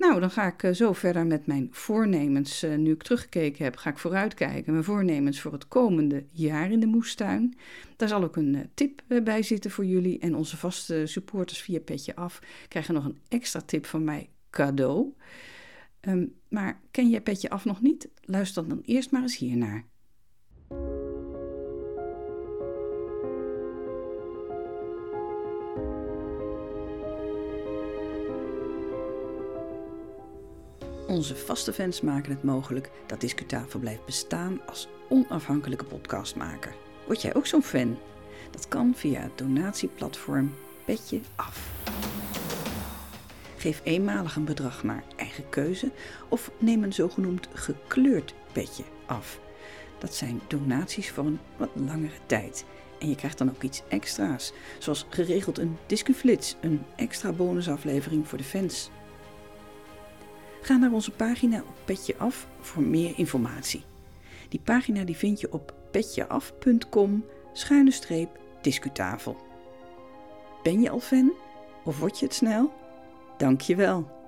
Nou, 0.00 0.20
dan 0.20 0.30
ga 0.30 0.46
ik 0.46 0.62
eh, 0.62 0.72
zo 0.72 0.92
verder 0.92 1.26
met 1.26 1.46
mijn 1.46 1.68
voornemens. 1.70 2.62
Eh, 2.62 2.76
nu 2.76 2.92
ik 2.92 3.02
teruggekeken 3.02 3.64
heb, 3.64 3.76
ga 3.76 3.90
ik 3.90 3.98
vooruitkijken. 3.98 4.72
Mijn 4.72 4.84
voornemens 4.84 5.40
voor 5.40 5.52
het 5.52 5.68
komende 5.68 6.24
jaar 6.30 6.70
in 6.70 6.80
de 6.80 6.86
moestuin. 6.86 7.56
Daar 7.96 8.08
zal 8.08 8.22
ook 8.22 8.36
een 8.36 8.54
eh, 8.54 8.60
tip 8.74 9.02
bij 9.24 9.42
zitten 9.42 9.70
voor 9.70 9.84
jullie. 9.84 10.18
En 10.18 10.34
onze 10.34 10.56
vaste 10.56 11.06
supporters 11.06 11.60
via 11.60 11.80
Petje 11.80 12.16
Af 12.16 12.40
krijgen 12.68 12.94
nog 12.94 13.04
een 13.04 13.18
extra 13.28 13.60
tip 13.60 13.86
van 13.86 14.04
mij 14.04 14.30
cadeau. 14.50 15.14
Ehm, 16.00 16.26
maar 16.48 16.80
ken 16.90 17.10
je 17.10 17.20
Petje 17.20 17.50
Af 17.50 17.64
nog 17.64 17.80
niet? 17.80 18.08
Luister 18.20 18.68
dan 18.68 18.80
eerst 18.84 19.10
maar 19.10 19.22
eens 19.22 19.36
hiernaar. 19.36 19.88
Onze 31.10 31.36
vaste 31.36 31.72
fans 31.72 32.00
maken 32.00 32.30
het 32.30 32.42
mogelijk 32.42 32.90
dat 33.06 33.20
Discutafel 33.20 33.80
blijft 33.80 34.04
bestaan 34.04 34.60
als 34.66 34.88
onafhankelijke 35.08 35.84
podcastmaker. 35.84 36.74
Word 37.06 37.22
jij 37.22 37.34
ook 37.34 37.46
zo'n 37.46 37.62
fan? 37.62 37.98
Dat 38.50 38.68
kan 38.68 38.92
via 38.96 39.20
het 39.20 39.38
donatieplatform 39.38 40.54
Petje 40.84 41.20
Af. 41.34 41.70
Geef 43.56 43.80
eenmalig 43.84 44.36
een 44.36 44.44
bedrag 44.44 44.82
naar 44.82 45.04
eigen 45.16 45.48
keuze 45.48 45.90
of 46.28 46.50
neem 46.58 46.82
een 46.82 46.92
zogenoemd 46.92 47.48
gekleurd 47.52 48.34
petje 48.52 48.84
af. 49.06 49.40
Dat 49.98 50.14
zijn 50.14 50.40
donaties 50.48 51.10
voor 51.10 51.26
een 51.26 51.40
wat 51.56 51.70
langere 51.74 52.18
tijd. 52.26 52.64
En 52.98 53.08
je 53.08 53.14
krijgt 53.14 53.38
dan 53.38 53.50
ook 53.50 53.62
iets 53.62 53.82
extra's, 53.88 54.52
zoals 54.78 55.06
geregeld 55.08 55.58
een 55.58 55.76
Discuflits, 55.86 56.56
een 56.60 56.82
extra 56.96 57.32
bonusaflevering 57.32 58.28
voor 58.28 58.38
de 58.38 58.44
fans. 58.44 58.90
Ga 60.60 60.76
naar 60.76 60.92
onze 60.92 61.10
pagina 61.10 61.58
op 61.58 61.76
Petje 61.84 62.16
Af 62.16 62.48
voor 62.60 62.82
meer 62.82 63.12
informatie. 63.16 63.84
Die 64.48 64.60
pagina 64.60 65.04
die 65.04 65.16
vind 65.16 65.40
je 65.40 65.52
op 65.52 65.74
petjeaf.com 65.90 67.24
schuine 67.52 67.90
streep. 67.90 68.38
Ben 70.62 70.80
je 70.80 70.90
al 70.90 71.00
fan 71.00 71.32
of 71.84 71.98
word 71.98 72.18
je 72.18 72.24
het 72.24 72.34
snel? 72.34 72.72
Dank 73.36 73.60
je 73.60 73.76
wel. 73.76 74.18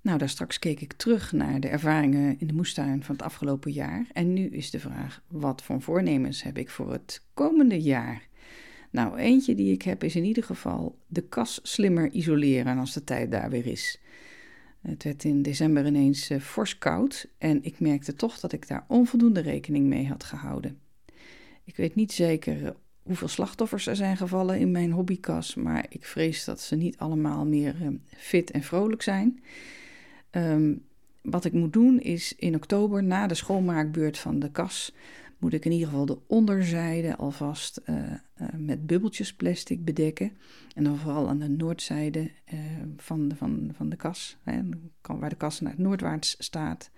Nou, 0.00 0.18
daar 0.18 0.28
straks 0.28 0.58
keek 0.58 0.80
ik 0.80 0.92
terug 0.92 1.32
naar 1.32 1.60
de 1.60 1.68
ervaringen 1.68 2.40
in 2.40 2.46
de 2.46 2.54
moestuin 2.54 3.04
van 3.04 3.14
het 3.14 3.24
afgelopen 3.24 3.72
jaar. 3.72 4.06
En 4.12 4.32
nu 4.32 4.46
is 4.46 4.70
de 4.70 4.80
vraag: 4.80 5.22
wat 5.26 5.62
voor 5.62 5.82
voornemens 5.82 6.42
heb 6.42 6.58
ik 6.58 6.70
voor 6.70 6.92
het 6.92 7.24
komende 7.34 7.80
jaar? 7.82 8.28
Nou, 8.90 9.16
eentje 9.16 9.54
die 9.54 9.72
ik 9.72 9.82
heb 9.82 10.04
is 10.04 10.16
in 10.16 10.24
ieder 10.24 10.44
geval 10.44 10.98
de 11.06 11.22
kas 11.22 11.60
slimmer 11.62 12.10
isoleren 12.10 12.78
als 12.78 12.92
de 12.92 13.04
tijd 13.04 13.30
daar 13.30 13.50
weer 13.50 13.66
is. 13.66 14.00
Het 14.80 15.04
werd 15.04 15.24
in 15.24 15.42
december 15.42 15.86
ineens 15.86 16.30
uh, 16.30 16.40
fors 16.40 16.78
koud 16.78 17.28
en 17.38 17.64
ik 17.64 17.80
merkte 17.80 18.14
toch 18.14 18.40
dat 18.40 18.52
ik 18.52 18.68
daar 18.68 18.84
onvoldoende 18.88 19.40
rekening 19.40 19.86
mee 19.86 20.06
had 20.06 20.24
gehouden. 20.24 20.78
Ik 21.64 21.76
weet 21.76 21.94
niet 21.94 22.12
zeker 22.12 22.64
eh, 22.64 22.70
hoeveel 23.02 23.28
slachtoffers 23.28 23.86
er 23.86 23.96
zijn 23.96 24.16
gevallen 24.16 24.58
in 24.58 24.70
mijn 24.70 24.90
hobbykas, 24.90 25.54
maar 25.54 25.86
ik 25.88 26.04
vrees 26.04 26.44
dat 26.44 26.60
ze 26.60 26.76
niet 26.76 26.98
allemaal 26.98 27.46
meer 27.46 27.76
uh, 27.82 27.88
fit 28.16 28.50
en 28.50 28.62
vrolijk 28.62 29.02
zijn. 29.02 29.40
Um, 30.30 30.86
wat 31.22 31.44
ik 31.44 31.52
moet 31.52 31.72
doen 31.72 32.00
is 32.00 32.34
in 32.36 32.54
oktober 32.54 33.02
na 33.02 33.26
de 33.26 33.34
schoonmaakbeurt 33.34 34.18
van 34.18 34.38
de 34.38 34.50
kas 34.50 34.94
moet 35.38 35.52
ik 35.52 35.64
in 35.64 35.72
ieder 35.72 35.88
geval 35.88 36.06
de 36.06 36.18
onderzijde 36.26 37.16
alvast 37.16 37.80
uh, 37.86 37.96
uh, 37.96 38.48
met 38.56 38.86
bubbeltjes 38.86 39.34
plastic 39.34 39.84
bedekken. 39.84 40.32
En 40.74 40.84
dan 40.84 40.96
vooral 40.96 41.28
aan 41.28 41.38
de 41.38 41.48
noordzijde 41.48 42.30
uh, 42.54 42.60
van, 42.96 43.28
de, 43.28 43.36
van, 43.36 43.70
van 43.74 43.88
de 43.88 43.96
kas, 43.96 44.38
hè, 44.42 44.60
waar 45.02 45.28
de 45.28 45.36
kas 45.36 45.60
naar 45.60 45.72
het 45.72 45.80
noordwaarts 45.80 46.36
staat. 46.38 46.90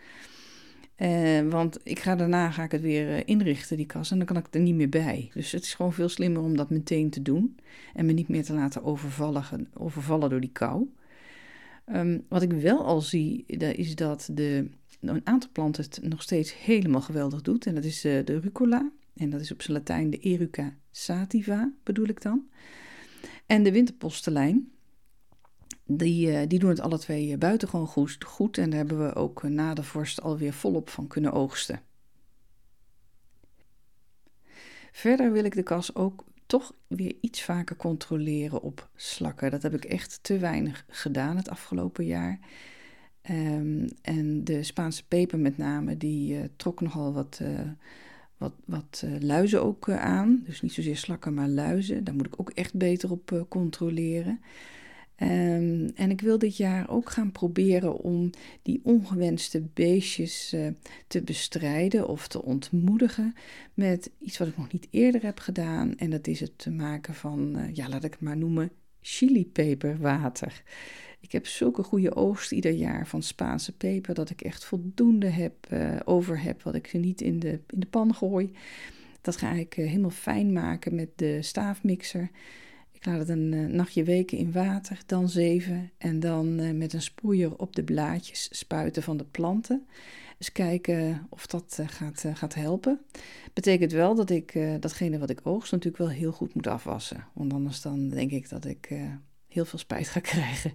want 1.48 1.78
ik 1.82 1.98
ga 1.98 2.16
daarna 2.16 2.50
ga 2.50 2.64
ik 2.64 2.72
het 2.72 2.80
weer 2.80 3.28
inrichten, 3.28 3.76
die 3.76 3.86
kas, 3.86 4.10
en 4.10 4.16
dan 4.16 4.26
kan 4.26 4.36
ik 4.36 4.46
er 4.50 4.60
niet 4.60 4.74
meer 4.74 4.88
bij. 4.88 5.30
Dus 5.34 5.52
het 5.52 5.62
is 5.62 5.74
gewoon 5.74 5.92
veel 5.92 6.08
slimmer 6.08 6.42
om 6.42 6.56
dat 6.56 6.70
meteen 6.70 7.10
te 7.10 7.22
doen 7.22 7.56
en 7.94 8.06
me 8.06 8.12
niet 8.12 8.28
meer 8.28 8.44
te 8.44 8.54
laten 8.54 8.84
overvallen, 8.84 9.68
overvallen 9.74 10.30
door 10.30 10.40
die 10.40 10.52
kou. 10.52 10.88
Um, 11.94 12.24
wat 12.28 12.42
ik 12.42 12.52
wel 12.52 12.84
al 12.84 13.00
zie, 13.00 13.46
is 13.46 13.94
dat 13.94 14.30
de 14.32 14.70
een 15.00 15.26
aantal 15.26 15.50
planten 15.52 15.84
het 15.84 16.00
nog 16.02 16.22
steeds 16.22 16.54
helemaal 16.54 17.00
geweldig 17.00 17.42
doet. 17.42 17.66
En 17.66 17.74
dat 17.74 17.84
is 17.84 18.04
uh, 18.04 18.24
de 18.24 18.40
rucola. 18.40 18.90
En 19.14 19.30
dat 19.30 19.40
is 19.40 19.52
op 19.52 19.62
zijn 19.62 19.76
Latijn 19.76 20.10
de 20.10 20.18
Eruca 20.18 20.76
sativa, 20.90 21.72
bedoel 21.82 22.06
ik 22.06 22.22
dan. 22.22 22.48
En 23.46 23.62
de 23.62 23.72
winterpostelijn. 23.72 24.72
Die, 25.84 26.26
uh, 26.26 26.40
die 26.48 26.58
doen 26.58 26.68
het 26.68 26.80
alle 26.80 26.98
twee 26.98 27.38
buitengewoon 27.38 27.86
goed, 27.86 28.24
goed. 28.24 28.58
En 28.58 28.70
daar 28.70 28.78
hebben 28.78 29.06
we 29.06 29.14
ook 29.14 29.42
na 29.42 29.74
de 29.74 29.82
vorst 29.82 30.22
alweer 30.22 30.52
volop 30.52 30.88
van 30.88 31.06
kunnen 31.06 31.32
oogsten. 31.32 31.82
Verder 34.92 35.32
wil 35.32 35.44
ik 35.44 35.54
de 35.54 35.62
kas 35.62 35.94
ook 35.94 36.24
toch 36.46 36.74
weer 36.86 37.16
iets 37.20 37.42
vaker 37.42 37.76
controleren 37.76 38.62
op 38.62 38.88
slakken. 38.94 39.50
Dat 39.50 39.62
heb 39.62 39.74
ik 39.74 39.84
echt 39.84 40.18
te 40.22 40.38
weinig 40.38 40.84
gedaan 40.88 41.36
het 41.36 41.48
afgelopen 41.48 42.04
jaar. 42.04 42.38
Um, 43.30 43.88
en 44.02 44.44
de 44.44 44.62
Spaanse 44.62 45.06
peper 45.06 45.38
met 45.38 45.56
name, 45.56 45.96
die 45.96 46.34
uh, 46.34 46.40
trok 46.56 46.80
nogal 46.80 47.12
wat, 47.12 47.38
uh, 47.42 47.60
wat, 48.36 48.52
wat 48.64 49.02
uh, 49.04 49.20
luizen 49.20 49.62
ook 49.62 49.90
aan. 49.90 50.42
Dus 50.44 50.60
niet 50.60 50.72
zozeer 50.72 50.96
slakken, 50.96 51.34
maar 51.34 51.48
luizen. 51.48 52.04
Daar 52.04 52.14
moet 52.14 52.26
ik 52.26 52.40
ook 52.40 52.50
echt 52.50 52.74
beter 52.74 53.10
op 53.10 53.46
controleren. 53.48 54.40
Um, 55.22 55.90
en 55.94 56.10
ik 56.10 56.20
wil 56.20 56.38
dit 56.38 56.56
jaar 56.56 56.90
ook 56.90 57.10
gaan 57.10 57.32
proberen 57.32 57.96
om 57.98 58.30
die 58.62 58.80
ongewenste 58.82 59.62
beestjes 59.74 60.54
te 61.06 61.22
bestrijden 61.22 62.08
of 62.08 62.28
te 62.28 62.42
ontmoedigen 62.42 63.34
met 63.74 64.10
iets 64.18 64.38
wat 64.38 64.48
ik 64.48 64.56
nog 64.56 64.72
niet 64.72 64.86
eerder 64.90 65.22
heb 65.22 65.38
gedaan. 65.38 65.96
En 65.96 66.10
dat 66.10 66.26
is 66.26 66.40
het 66.40 66.66
maken 66.70 67.14
van, 67.14 67.70
ja, 67.72 67.88
laat 67.88 68.04
ik 68.04 68.12
het 68.12 68.20
maar 68.20 68.36
noemen, 68.36 68.70
chilipeperwater. 69.00 70.62
Ik 71.20 71.32
heb 71.32 71.46
zulke 71.46 71.82
goede 71.82 72.14
oogst 72.16 72.52
ieder 72.52 72.72
jaar 72.72 73.06
van 73.06 73.22
Spaanse 73.22 73.76
peper 73.76 74.14
dat 74.14 74.30
ik 74.30 74.40
echt 74.40 74.64
voldoende 74.64 75.28
heb, 75.28 75.54
uh, 75.72 75.96
over 76.04 76.42
heb 76.42 76.62
wat 76.62 76.74
ik 76.74 76.92
niet 76.92 77.20
in 77.20 77.38
de, 77.38 77.60
in 77.66 77.80
de 77.80 77.86
pan 77.86 78.14
gooi. 78.14 78.52
Dat 79.20 79.36
ga 79.36 79.50
ik 79.50 79.76
uh, 79.76 79.86
helemaal 79.86 80.10
fijn 80.10 80.52
maken 80.52 80.94
met 80.94 81.08
de 81.16 81.42
staafmixer. 81.42 82.30
Ik 82.92 83.06
laat 83.06 83.18
het 83.18 83.28
een 83.28 83.52
uh, 83.52 83.66
nachtje 83.66 84.04
weken 84.04 84.38
in 84.38 84.52
water, 84.52 84.98
dan 85.06 85.28
zeven 85.28 85.90
en 85.98 86.20
dan 86.20 86.78
met 86.78 86.92
een 86.92 87.02
sproeier 87.02 87.56
op 87.56 87.76
de 87.76 87.84
blaadjes 87.84 88.48
spuiten 88.58 89.02
van 89.02 89.16
de 89.16 89.26
planten. 89.30 89.86
Dus 90.38 90.52
kijken 90.52 91.26
of 91.28 91.46
dat 91.46 91.78
gaat, 91.86 92.24
gaat 92.34 92.54
helpen. 92.54 93.00
Betekent 93.52 93.92
wel 93.92 94.14
dat 94.14 94.30
ik 94.30 94.58
datgene 94.80 95.18
wat 95.18 95.30
ik 95.30 95.40
oogst 95.42 95.72
natuurlijk 95.72 96.02
wel 96.02 96.12
heel 96.12 96.32
goed 96.32 96.54
moet 96.54 96.66
afwassen. 96.66 97.26
Want 97.32 97.52
anders 97.52 97.80
dan 97.80 98.08
denk 98.08 98.30
ik 98.30 98.48
dat 98.48 98.64
ik 98.64 98.88
heel 99.48 99.64
veel 99.64 99.78
spijt 99.78 100.08
ga 100.08 100.20
krijgen 100.32 100.72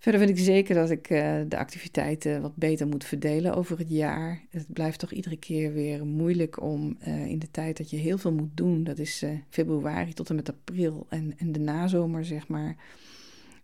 Verder 0.00 0.20
vind 0.20 0.38
ik 0.38 0.44
zeker 0.44 0.74
dat 0.74 0.90
ik 0.90 1.10
uh, 1.10 1.40
de 1.48 1.56
activiteiten 1.56 2.42
wat 2.42 2.56
beter 2.56 2.86
moet 2.86 3.04
verdelen 3.04 3.54
over 3.54 3.78
het 3.78 3.90
jaar. 3.90 4.42
Het 4.50 4.72
blijft 4.72 4.98
toch 4.98 5.12
iedere 5.12 5.36
keer 5.36 5.72
weer 5.72 6.06
moeilijk 6.06 6.62
om 6.62 6.96
uh, 7.08 7.26
in 7.26 7.38
de 7.38 7.50
tijd 7.50 7.76
dat 7.76 7.90
je 7.90 7.96
heel 7.96 8.18
veel 8.18 8.32
moet 8.32 8.56
doen, 8.56 8.84
dat 8.84 8.98
is 8.98 9.22
uh, 9.22 9.30
februari 9.48 10.12
tot 10.12 10.28
en 10.28 10.34
met 10.36 10.48
april 10.48 11.06
en, 11.08 11.34
en 11.36 11.52
de 11.52 11.58
nazomer 11.58 12.24
zeg 12.24 12.48
maar, 12.48 12.76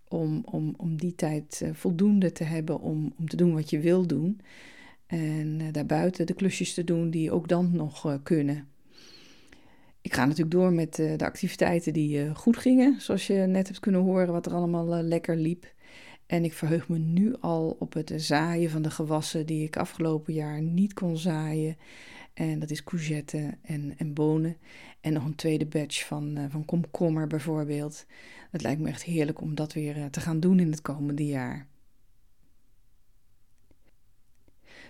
om, 0.09 0.43
om, 0.45 0.75
om 0.77 0.97
die 0.97 1.15
tijd 1.15 1.65
voldoende 1.73 2.33
te 2.33 2.45
hebben 2.45 2.81
om, 2.81 3.13
om 3.19 3.29
te 3.29 3.37
doen 3.37 3.55
wat 3.55 3.71
je 3.71 3.81
wil 3.81 4.07
doen. 4.07 4.41
En 5.07 5.73
daarbuiten 5.73 6.27
de 6.27 6.35
klusjes 6.35 6.75
te 6.75 6.85
doen 6.85 7.11
die 7.11 7.31
ook 7.31 7.49
dan 7.49 7.71
nog 7.73 8.21
kunnen. 8.23 8.69
Ik 10.01 10.15
ga 10.15 10.25
natuurlijk 10.25 10.51
door 10.51 10.73
met 10.73 10.95
de 10.95 11.25
activiteiten 11.25 11.93
die 11.93 12.35
goed 12.35 12.57
gingen, 12.57 13.01
zoals 13.01 13.27
je 13.27 13.35
net 13.35 13.67
hebt 13.67 13.81
kunnen 13.81 14.01
horen 14.01 14.33
wat 14.33 14.47
er 14.47 14.53
allemaal 14.53 15.03
lekker 15.03 15.37
liep. 15.37 15.75
En 16.27 16.45
ik 16.45 16.53
verheug 16.53 16.89
me 16.89 16.99
nu 16.99 17.35
al 17.41 17.77
op 17.79 17.93
het 17.93 18.13
zaaien 18.17 18.71
van 18.71 18.83
de 18.83 18.91
gewassen 18.91 19.47
die 19.47 19.65
ik 19.65 19.77
afgelopen 19.77 20.33
jaar 20.33 20.63
niet 20.63 20.95
kon 20.95 21.17
zaaien. 21.17 21.77
En 22.35 22.59
dat 22.59 22.71
is 22.71 22.85
courgette 22.85 23.59
en, 23.63 23.95
en 23.97 24.15
bonen. 24.15 24.57
En 25.01 25.13
nog 25.13 25.25
een 25.25 25.35
tweede 25.35 25.67
batch 25.67 26.07
van, 26.07 26.39
uh, 26.39 26.45
van 26.49 26.65
komkommer 26.65 27.27
bijvoorbeeld. 27.27 28.07
Het 28.51 28.63
lijkt 28.63 28.81
me 28.81 28.89
echt 28.89 29.03
heerlijk 29.03 29.41
om 29.41 29.55
dat 29.55 29.73
weer 29.73 29.97
uh, 29.97 30.05
te 30.05 30.21
gaan 30.21 30.41
doen 30.41 30.61
in 30.61 30.71
het 30.71 30.83
komende 30.83 31.27
jaar. 31.27 31.67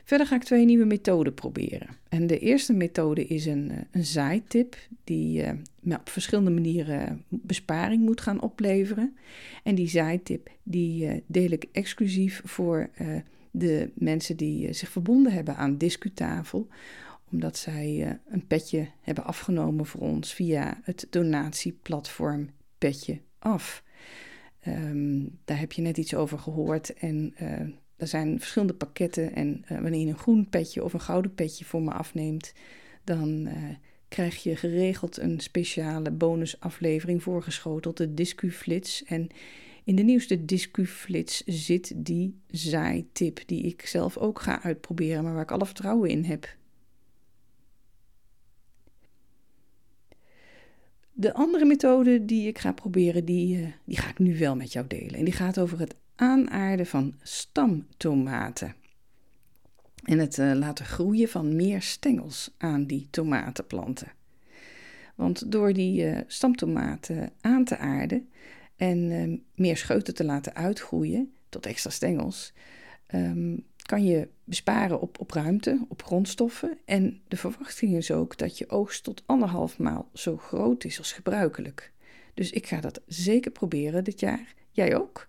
Verder 0.06 0.26
ga 0.26 0.34
ik 0.34 0.44
twee 0.44 0.64
nieuwe 0.64 0.84
methoden 0.84 1.34
proberen. 1.34 1.88
En 2.08 2.26
de 2.26 2.38
eerste 2.38 2.72
methode 2.72 3.24
is 3.24 3.46
een, 3.46 3.70
eh, 3.70 3.78
een 3.90 4.04
zaaitip 4.04 4.76
die 5.04 5.42
uh, 5.42 5.96
op 5.96 6.08
verschillende 6.08 6.50
manieren 6.50 7.24
besparing 7.28 8.02
moet 8.02 8.20
gaan 8.20 8.40
opleveren. 8.40 9.16
En 9.62 9.74
die 9.74 9.88
zaaitip 9.88 10.50
die 10.62 11.06
uh, 11.06 11.20
deel 11.26 11.50
ik 11.50 11.68
exclusief 11.72 12.42
voor 12.44 12.90
de 13.50 13.90
mensen 13.94 14.36
die 14.36 14.72
zich 14.72 14.88
verbonden 14.88 15.32
hebben 15.32 15.56
aan 15.56 15.76
Discutafel 15.76 16.68
omdat 17.30 17.56
zij 17.56 18.18
een 18.28 18.46
petje 18.46 18.88
hebben 19.00 19.24
afgenomen 19.24 19.86
voor 19.86 20.00
ons 20.00 20.34
via 20.34 20.80
het 20.82 21.06
donatieplatform 21.10 22.48
Petje 22.78 23.20
Af. 23.38 23.82
Um, 24.66 25.38
daar 25.44 25.58
heb 25.58 25.72
je 25.72 25.82
net 25.82 25.96
iets 25.96 26.14
over 26.14 26.38
gehoord 26.38 26.94
en 26.94 27.34
er 27.96 28.06
zijn 28.06 28.38
verschillende 28.38 28.74
pakketten 28.74 29.34
en 29.34 29.64
uh, 29.72 29.80
wanneer 29.80 30.00
je 30.00 30.06
een 30.06 30.18
groen 30.18 30.48
petje 30.48 30.84
of 30.84 30.92
een 30.92 31.00
gouden 31.00 31.34
petje 31.34 31.64
voor 31.64 31.82
me 31.82 31.90
afneemt, 31.90 32.52
dan 33.04 33.46
uh, 33.46 33.52
krijg 34.08 34.42
je 34.42 34.56
geregeld 34.56 35.18
een 35.18 35.40
speciale 35.40 36.10
bonusaflevering 36.10 37.22
voorgeschoteld, 37.22 37.96
de 37.96 38.14
Discuflits. 38.14 39.04
En 39.04 39.28
in 39.84 39.96
de 39.96 40.02
nieuwste 40.02 40.44
Discuflits 40.44 41.44
zit 41.44 41.92
die 41.96 42.40
zaaitip 42.46 43.42
die 43.46 43.62
ik 43.62 43.86
zelf 43.86 44.16
ook 44.16 44.40
ga 44.40 44.62
uitproberen, 44.62 45.24
maar 45.24 45.32
waar 45.32 45.42
ik 45.42 45.50
alle 45.50 45.66
vertrouwen 45.66 46.10
in 46.10 46.24
heb. 46.24 46.56
De 51.12 51.34
andere 51.34 51.64
methode 51.64 52.24
die 52.24 52.48
ik 52.48 52.58
ga 52.58 52.72
proberen, 52.72 53.24
die, 53.24 53.58
uh, 53.58 53.66
die 53.84 53.96
ga 53.96 54.08
ik 54.08 54.18
nu 54.18 54.38
wel 54.38 54.56
met 54.56 54.72
jou 54.72 54.86
delen. 54.86 55.14
En 55.14 55.24
die 55.24 55.34
gaat 55.34 55.58
over 55.58 55.78
het 55.78 55.94
aanaarden 56.16 56.86
van 56.86 57.14
stamtomaten. 57.22 58.74
En 60.04 60.18
het 60.18 60.38
uh, 60.38 60.52
laten 60.54 60.84
groeien 60.84 61.28
van 61.28 61.56
meer 61.56 61.82
stengels 61.82 62.50
aan 62.58 62.84
die 62.84 63.08
tomatenplanten. 63.10 64.12
Want 65.14 65.52
door 65.52 65.72
die 65.72 66.04
uh, 66.04 66.18
stamtomaten 66.26 67.32
aan 67.40 67.64
te 67.64 67.78
aarden 67.78 68.28
en 68.76 68.98
uh, 68.98 69.38
meer 69.54 69.76
scheuten 69.76 70.14
te 70.14 70.24
laten 70.24 70.54
uitgroeien 70.54 71.32
tot 71.48 71.66
extra 71.66 71.90
stengels, 71.90 72.52
um, 73.14 73.64
kan 73.82 74.04
je 74.04 74.28
besparen 74.44 75.00
op, 75.00 75.20
op 75.20 75.30
ruimte, 75.30 75.86
op 75.88 76.02
grondstoffen. 76.02 76.78
En 76.84 77.20
de 77.28 77.36
verwachting 77.36 77.96
is 77.96 78.10
ook 78.10 78.38
dat 78.38 78.58
je 78.58 78.68
oogst 78.68 79.04
tot 79.04 79.22
anderhalf 79.26 79.78
maal 79.78 80.08
zo 80.12 80.36
groot 80.36 80.84
is 80.84 80.98
als 80.98 81.12
gebruikelijk. 81.12 81.92
Dus 82.34 82.50
ik 82.50 82.66
ga 82.66 82.80
dat 82.80 83.00
zeker 83.06 83.50
proberen 83.50 84.04
dit 84.04 84.20
jaar. 84.20 84.54
Jij 84.70 84.96
ook? 84.96 85.26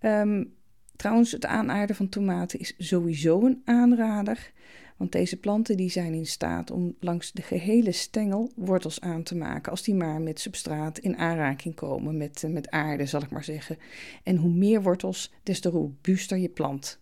Um, 0.00 0.54
trouwens, 0.96 1.32
het 1.32 1.46
aanaarden 1.46 1.96
van 1.96 2.08
tomaten 2.08 2.58
is 2.58 2.74
sowieso 2.78 3.44
een 3.44 3.62
aanrader. 3.64 4.52
Want 4.96 5.12
deze 5.12 5.36
planten 5.36 5.76
die 5.76 5.90
zijn 5.90 6.14
in 6.14 6.26
staat 6.26 6.70
om 6.70 6.96
langs 7.00 7.32
de 7.32 7.42
gehele 7.42 7.92
stengel 7.92 8.52
wortels 8.54 9.00
aan 9.00 9.22
te 9.22 9.36
maken. 9.36 9.70
Als 9.70 9.82
die 9.82 9.94
maar 9.94 10.20
met 10.20 10.40
substraat 10.40 10.98
in 10.98 11.16
aanraking 11.16 11.74
komen, 11.74 12.16
met, 12.16 12.44
eh, 12.44 12.50
met 12.50 12.70
aarde 12.70 13.06
zal 13.06 13.22
ik 13.22 13.30
maar 13.30 13.44
zeggen. 13.44 13.76
En 14.22 14.36
hoe 14.36 14.50
meer 14.50 14.82
wortels, 14.82 15.32
des 15.42 15.60
te 15.60 15.68
robuuster 15.68 16.38
je 16.38 16.48
plant. 16.48 17.00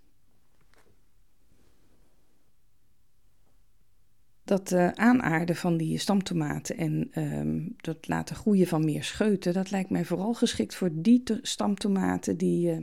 Dat 4.46 4.72
uh, 4.72 4.88
aanaarden 4.88 5.56
van 5.56 5.76
die 5.76 5.98
stamtomaten 5.98 6.76
en 6.76 7.10
um, 7.14 7.74
dat 7.76 8.08
laten 8.08 8.36
groeien 8.36 8.66
van 8.66 8.84
meer 8.84 9.04
scheuten, 9.04 9.52
dat 9.52 9.70
lijkt 9.70 9.90
mij 9.90 10.04
vooral 10.04 10.34
geschikt 10.34 10.74
voor 10.74 10.90
die 10.92 11.22
stamtomaten 11.42 12.36
die, 12.36 12.70
uh, 12.70 12.78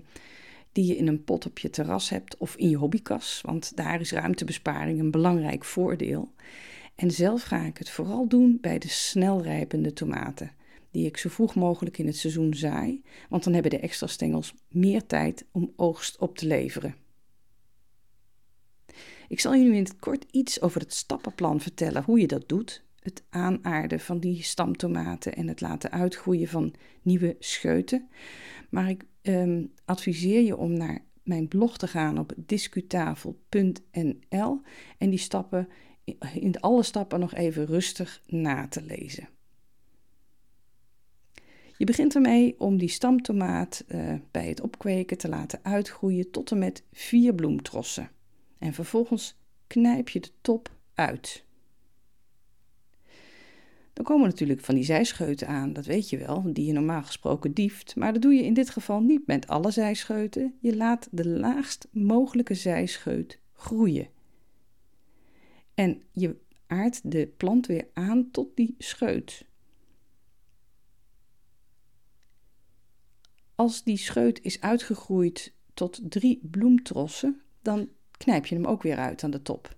die 0.72 0.86
je 0.86 0.98
in 0.98 1.08
een 1.08 1.24
pot 1.24 1.46
op 1.46 1.60
je 1.60 1.70
terras 1.70 2.10
hebt 2.10 2.38
of 2.38 2.56
in 2.56 2.70
je 2.70 2.76
hobbykas, 2.76 3.42
want 3.46 3.76
daar 3.76 4.00
is 4.00 4.12
ruimtebesparing 4.12 5.00
een 5.00 5.12
belangrijk 5.12 5.66
voordeel. 5.66 6.34
En 6.96 7.12
zelf 7.12 7.42
ga 7.42 7.66
ik 7.66 7.78
het 7.78 7.90
vooral 7.90 8.28
doen 8.28 8.58
bij 8.62 8.80
de 8.80 8.90
snelrijpende 8.90 9.94
tomaten, 9.94 10.52
die 10.92 11.06
ik 11.06 11.18
zo 11.18 11.30
vroeg 11.30 11.56
mogelijk 11.56 11.98
in 11.98 12.08
het 12.08 12.18
seizoen 12.18 12.54
zaai, 12.54 13.02
want 13.30 13.44
dan 13.44 13.54
hebben 13.54 13.72
de 13.72 13.80
extra 13.80 14.08
stengels 14.08 14.54
meer 14.70 15.06
tijd 15.06 15.46
om 15.52 15.74
oogst 15.76 16.18
op 16.18 16.38
te 16.38 16.48
leveren. 16.48 17.03
Ik 19.28 19.40
zal 19.40 19.52
nu 19.52 19.76
in 19.76 19.84
het 19.84 20.00
kort 20.00 20.26
iets 20.32 20.62
over 20.62 20.82
het 20.82 20.94
stappenplan 20.94 21.62
vertellen, 21.62 22.04
hoe 22.04 22.20
je 22.20 22.28
dat 22.28 22.50
doet. 22.50 22.84
Het 23.00 23.24
aanaarden 23.30 24.00
van 24.00 24.20
die 24.20 24.44
stamtomaten 24.44 25.36
en 25.36 25.48
het 25.48 25.62
laten 25.62 25.92
uitgroeien 25.92 26.48
van 26.48 26.74
nieuwe 27.02 27.36
scheuten. 27.40 28.10
Maar 28.70 28.90
ik 28.90 29.06
um, 29.22 29.72
adviseer 29.86 30.42
je 30.42 30.58
om 30.58 30.74
naar 30.74 31.00
mijn 31.24 31.48
blog 31.48 31.78
te 31.78 31.88
gaan 31.88 32.18
op 32.18 32.34
discutafel.nl 32.38 34.62
en 34.98 35.10
die 35.10 35.20
stappen 35.20 35.68
in 36.34 36.60
alle 36.60 36.84
stappen 36.84 37.20
nog 37.20 37.34
even 37.34 37.66
rustig 37.66 38.22
na 38.28 38.68
te 38.68 38.84
lezen. 38.84 39.30
Je 41.78 41.86
begint 41.86 42.16
ermee 42.16 42.60
om 42.60 42.78
die 42.78 42.90
stamtomaat 42.90 43.84
uh, 43.88 44.14
bij 44.32 44.48
het 44.48 44.62
opkweken 44.62 45.18
te 45.18 45.30
laten 45.30 45.60
uitgroeien 45.64 46.32
tot 46.32 46.52
en 46.52 46.60
met 46.60 46.84
vier 46.92 47.34
bloemtrossen. 47.34 48.10
En 48.64 48.74
vervolgens 48.74 49.36
knijp 49.68 50.10
je 50.10 50.20
de 50.20 50.32
top 50.42 50.72
uit. 50.94 51.46
Dan 53.94 54.06
komen 54.06 54.28
natuurlijk 54.28 54.62
van 54.62 54.76
die 54.76 54.84
zijscheuten 54.84 55.48
aan, 55.48 55.74
dat 55.74 55.86
weet 55.86 56.10
je 56.10 56.18
wel, 56.18 56.54
die 56.54 56.66
je 56.66 56.74
normaal 56.74 57.04
gesproken 57.04 57.54
dieft. 57.54 57.96
Maar 57.96 58.14
dat 58.14 58.22
doe 58.22 58.34
je 58.34 58.44
in 58.44 58.54
dit 58.54 58.70
geval 58.70 59.02
niet 59.02 59.28
met 59.28 59.48
alle 59.48 59.72
zijscheuten. 59.72 60.58
Je 60.60 60.76
laat 60.76 61.08
de 61.12 61.28
laagst 61.28 61.88
mogelijke 61.92 62.54
zijscheut 62.54 63.40
groeien. 63.54 64.08
En 65.74 66.02
je 66.12 66.36
aardt 66.68 67.12
de 67.12 67.28
plant 67.38 67.68
weer 67.68 67.88
aan 67.94 68.32
tot 68.32 68.56
die 68.56 68.76
scheut. 68.78 69.46
Als 73.56 73.84
die 73.84 73.98
scheut 73.98 74.42
is 74.42 74.62
uitgegroeid 74.62 75.54
tot 75.74 76.00
drie 76.04 76.40
bloemtrossen, 76.44 77.42
dan 77.62 77.90
knijp 78.24 78.46
je 78.46 78.56
hem 78.56 78.66
ook 78.66 78.84
weer 78.84 78.98
uit 78.98 79.24
aan 79.24 79.32
de 79.32 79.42
top. 79.42 79.76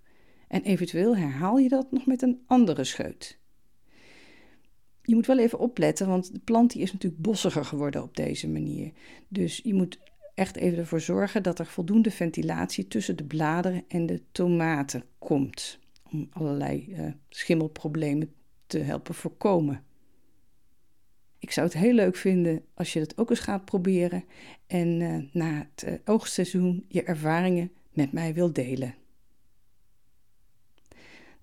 En 0.47 0.63
eventueel 0.63 1.17
herhaal 1.17 1.57
je 1.57 1.69
dat 1.69 1.91
nog 1.91 2.05
met 2.05 2.21
een 2.21 2.41
andere 2.45 2.83
scheut. 2.83 3.37
Je 5.01 5.15
moet 5.15 5.25
wel 5.25 5.39
even 5.39 5.59
opletten, 5.59 6.07
want 6.07 6.33
de 6.33 6.39
plant 6.39 6.71
die 6.71 6.81
is 6.81 6.93
natuurlijk 6.93 7.21
bossiger 7.21 7.65
geworden 7.65 8.03
op 8.03 8.15
deze 8.15 8.49
manier. 8.49 8.91
Dus 9.27 9.59
je 9.63 9.73
moet 9.73 9.99
echt 10.35 10.55
even 10.55 10.77
ervoor 10.77 10.99
zorgen 11.01 11.43
dat 11.43 11.59
er 11.59 11.65
voldoende 11.65 12.11
ventilatie 12.11 12.87
tussen 12.87 13.15
de 13.15 13.23
bladeren 13.23 13.83
en 13.87 14.05
de 14.05 14.21
tomaten 14.31 15.03
komt. 15.17 15.79
Om 16.11 16.27
allerlei 16.31 16.85
uh, 16.89 17.11
schimmelproblemen 17.29 18.33
te 18.67 18.79
helpen 18.79 19.13
voorkomen. 19.13 19.83
Ik 21.39 21.51
zou 21.51 21.67
het 21.67 21.77
heel 21.77 21.93
leuk 21.93 22.15
vinden 22.15 22.63
als 22.73 22.93
je 22.93 22.99
dat 22.99 23.17
ook 23.17 23.29
eens 23.29 23.39
gaat 23.39 23.65
proberen 23.65 24.23
en 24.67 24.99
uh, 24.99 25.23
na 25.31 25.67
het 25.71 25.85
uh, 25.87 25.93
oogstseizoen 26.05 26.85
je 26.87 27.03
ervaringen 27.03 27.71
met 27.95 28.11
mij 28.11 28.33
wil 28.33 28.53
delen. 28.53 28.95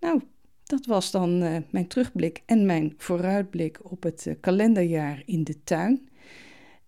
Nou, 0.00 0.22
dat 0.64 0.86
was 0.86 1.10
dan 1.10 1.42
uh, 1.42 1.56
mijn 1.70 1.86
terugblik 1.86 2.42
en 2.46 2.66
mijn 2.66 2.94
vooruitblik 2.96 3.90
op 3.90 4.02
het 4.02 4.26
uh, 4.26 4.34
kalenderjaar 4.40 5.22
in 5.26 5.44
de 5.44 5.64
tuin. 5.64 6.08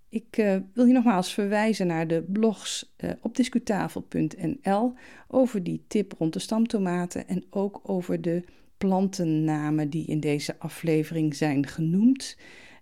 Ik 0.08 0.36
uh, 0.36 0.56
wil 0.74 0.84
je 0.84 0.92
nogmaals 0.92 1.32
verwijzen 1.32 1.86
naar 1.86 2.06
de 2.06 2.22
blogs 2.22 2.94
op 3.20 3.36
discutafel.nl 3.36 4.92
over 5.28 5.62
die 5.62 5.84
tip 5.88 6.12
rond 6.18 6.32
de 6.32 6.38
stamtomaten 6.38 7.28
en 7.28 7.44
ook 7.50 7.80
over 7.82 8.20
de 8.20 8.44
plantennamen 8.78 9.90
die 9.90 10.06
in 10.06 10.20
deze 10.20 10.58
aflevering 10.58 11.34
zijn 11.34 11.66
genoemd. 11.66 12.36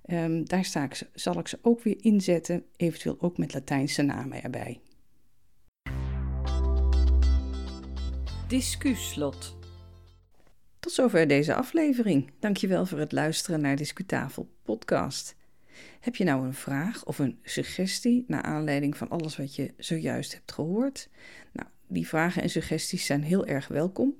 Um, 0.06 0.48
daar 0.48 0.64
sta 0.64 0.84
ik, 0.84 1.08
zal 1.14 1.38
ik 1.38 1.48
ze 1.48 1.58
ook 1.62 1.82
weer 1.82 1.96
inzetten, 2.00 2.64
eventueel 2.76 3.16
ook 3.20 3.38
met 3.38 3.54
Latijnse 3.54 4.02
namen 4.02 4.42
erbij. 4.42 4.80
Discuslot. 8.52 9.56
Tot 10.80 10.92
zover 10.92 11.28
deze 11.28 11.54
aflevering. 11.54 12.30
Dankjewel 12.38 12.86
voor 12.86 12.98
het 12.98 13.12
luisteren 13.12 13.60
naar 13.60 13.76
Discutafel 13.76 14.50
podcast. 14.62 15.36
Heb 16.00 16.16
je 16.16 16.24
nou 16.24 16.46
een 16.46 16.54
vraag 16.54 17.04
of 17.04 17.18
een 17.18 17.38
suggestie 17.42 18.24
naar 18.26 18.42
aanleiding 18.42 18.96
van 18.96 19.08
alles 19.08 19.36
wat 19.36 19.54
je 19.54 19.74
zojuist 19.76 20.32
hebt 20.32 20.52
gehoord? 20.52 21.08
Nou, 21.52 21.68
die 21.86 22.08
vragen 22.08 22.42
en 22.42 22.50
suggesties 22.50 23.06
zijn 23.06 23.22
heel 23.22 23.46
erg 23.46 23.68
welkom. 23.68 24.14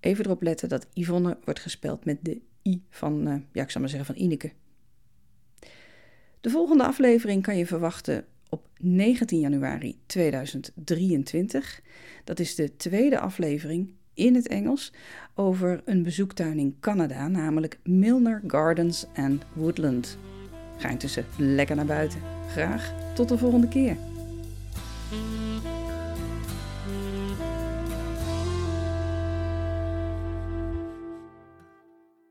Even 0.00 0.24
erop 0.24 0.42
letten 0.42 0.68
dat 0.68 0.86
Yvonne 0.92 1.38
wordt 1.44 1.60
gespeld 1.60 2.04
met 2.04 2.18
de 2.22 2.40
Van, 2.90 3.28
uh, 3.28 3.34
ja, 3.52 3.62
ik 3.62 3.70
zal 3.70 3.80
maar 3.80 3.90
zeggen 3.90 4.14
van 4.14 4.22
Ineke. 4.22 4.52
De 6.40 6.50
volgende 6.50 6.84
aflevering 6.84 7.42
kan 7.42 7.56
je 7.56 7.66
verwachten 7.66 8.24
op 8.48 8.68
19 8.78 9.40
januari 9.40 9.98
2023. 10.06 11.80
Dat 12.24 12.38
is 12.38 12.54
de 12.54 12.76
tweede 12.76 13.18
aflevering 13.18 13.92
in 14.14 14.34
het 14.34 14.48
Engels 14.48 14.92
over 15.34 15.82
een 15.84 16.02
bezoektuin 16.02 16.58
in 16.58 16.76
Canada, 16.80 17.28
namelijk 17.28 17.78
Milner 17.84 18.42
Gardens 18.46 19.06
and 19.14 19.42
Woodland. 19.52 20.18
Ga 20.76 20.88
intussen 20.88 21.24
lekker 21.38 21.76
naar 21.76 21.86
buiten. 21.86 22.20
Graag 22.48 22.94
tot 23.14 23.28
de 23.28 23.38
volgende 23.38 23.68
keer. 23.68 24.09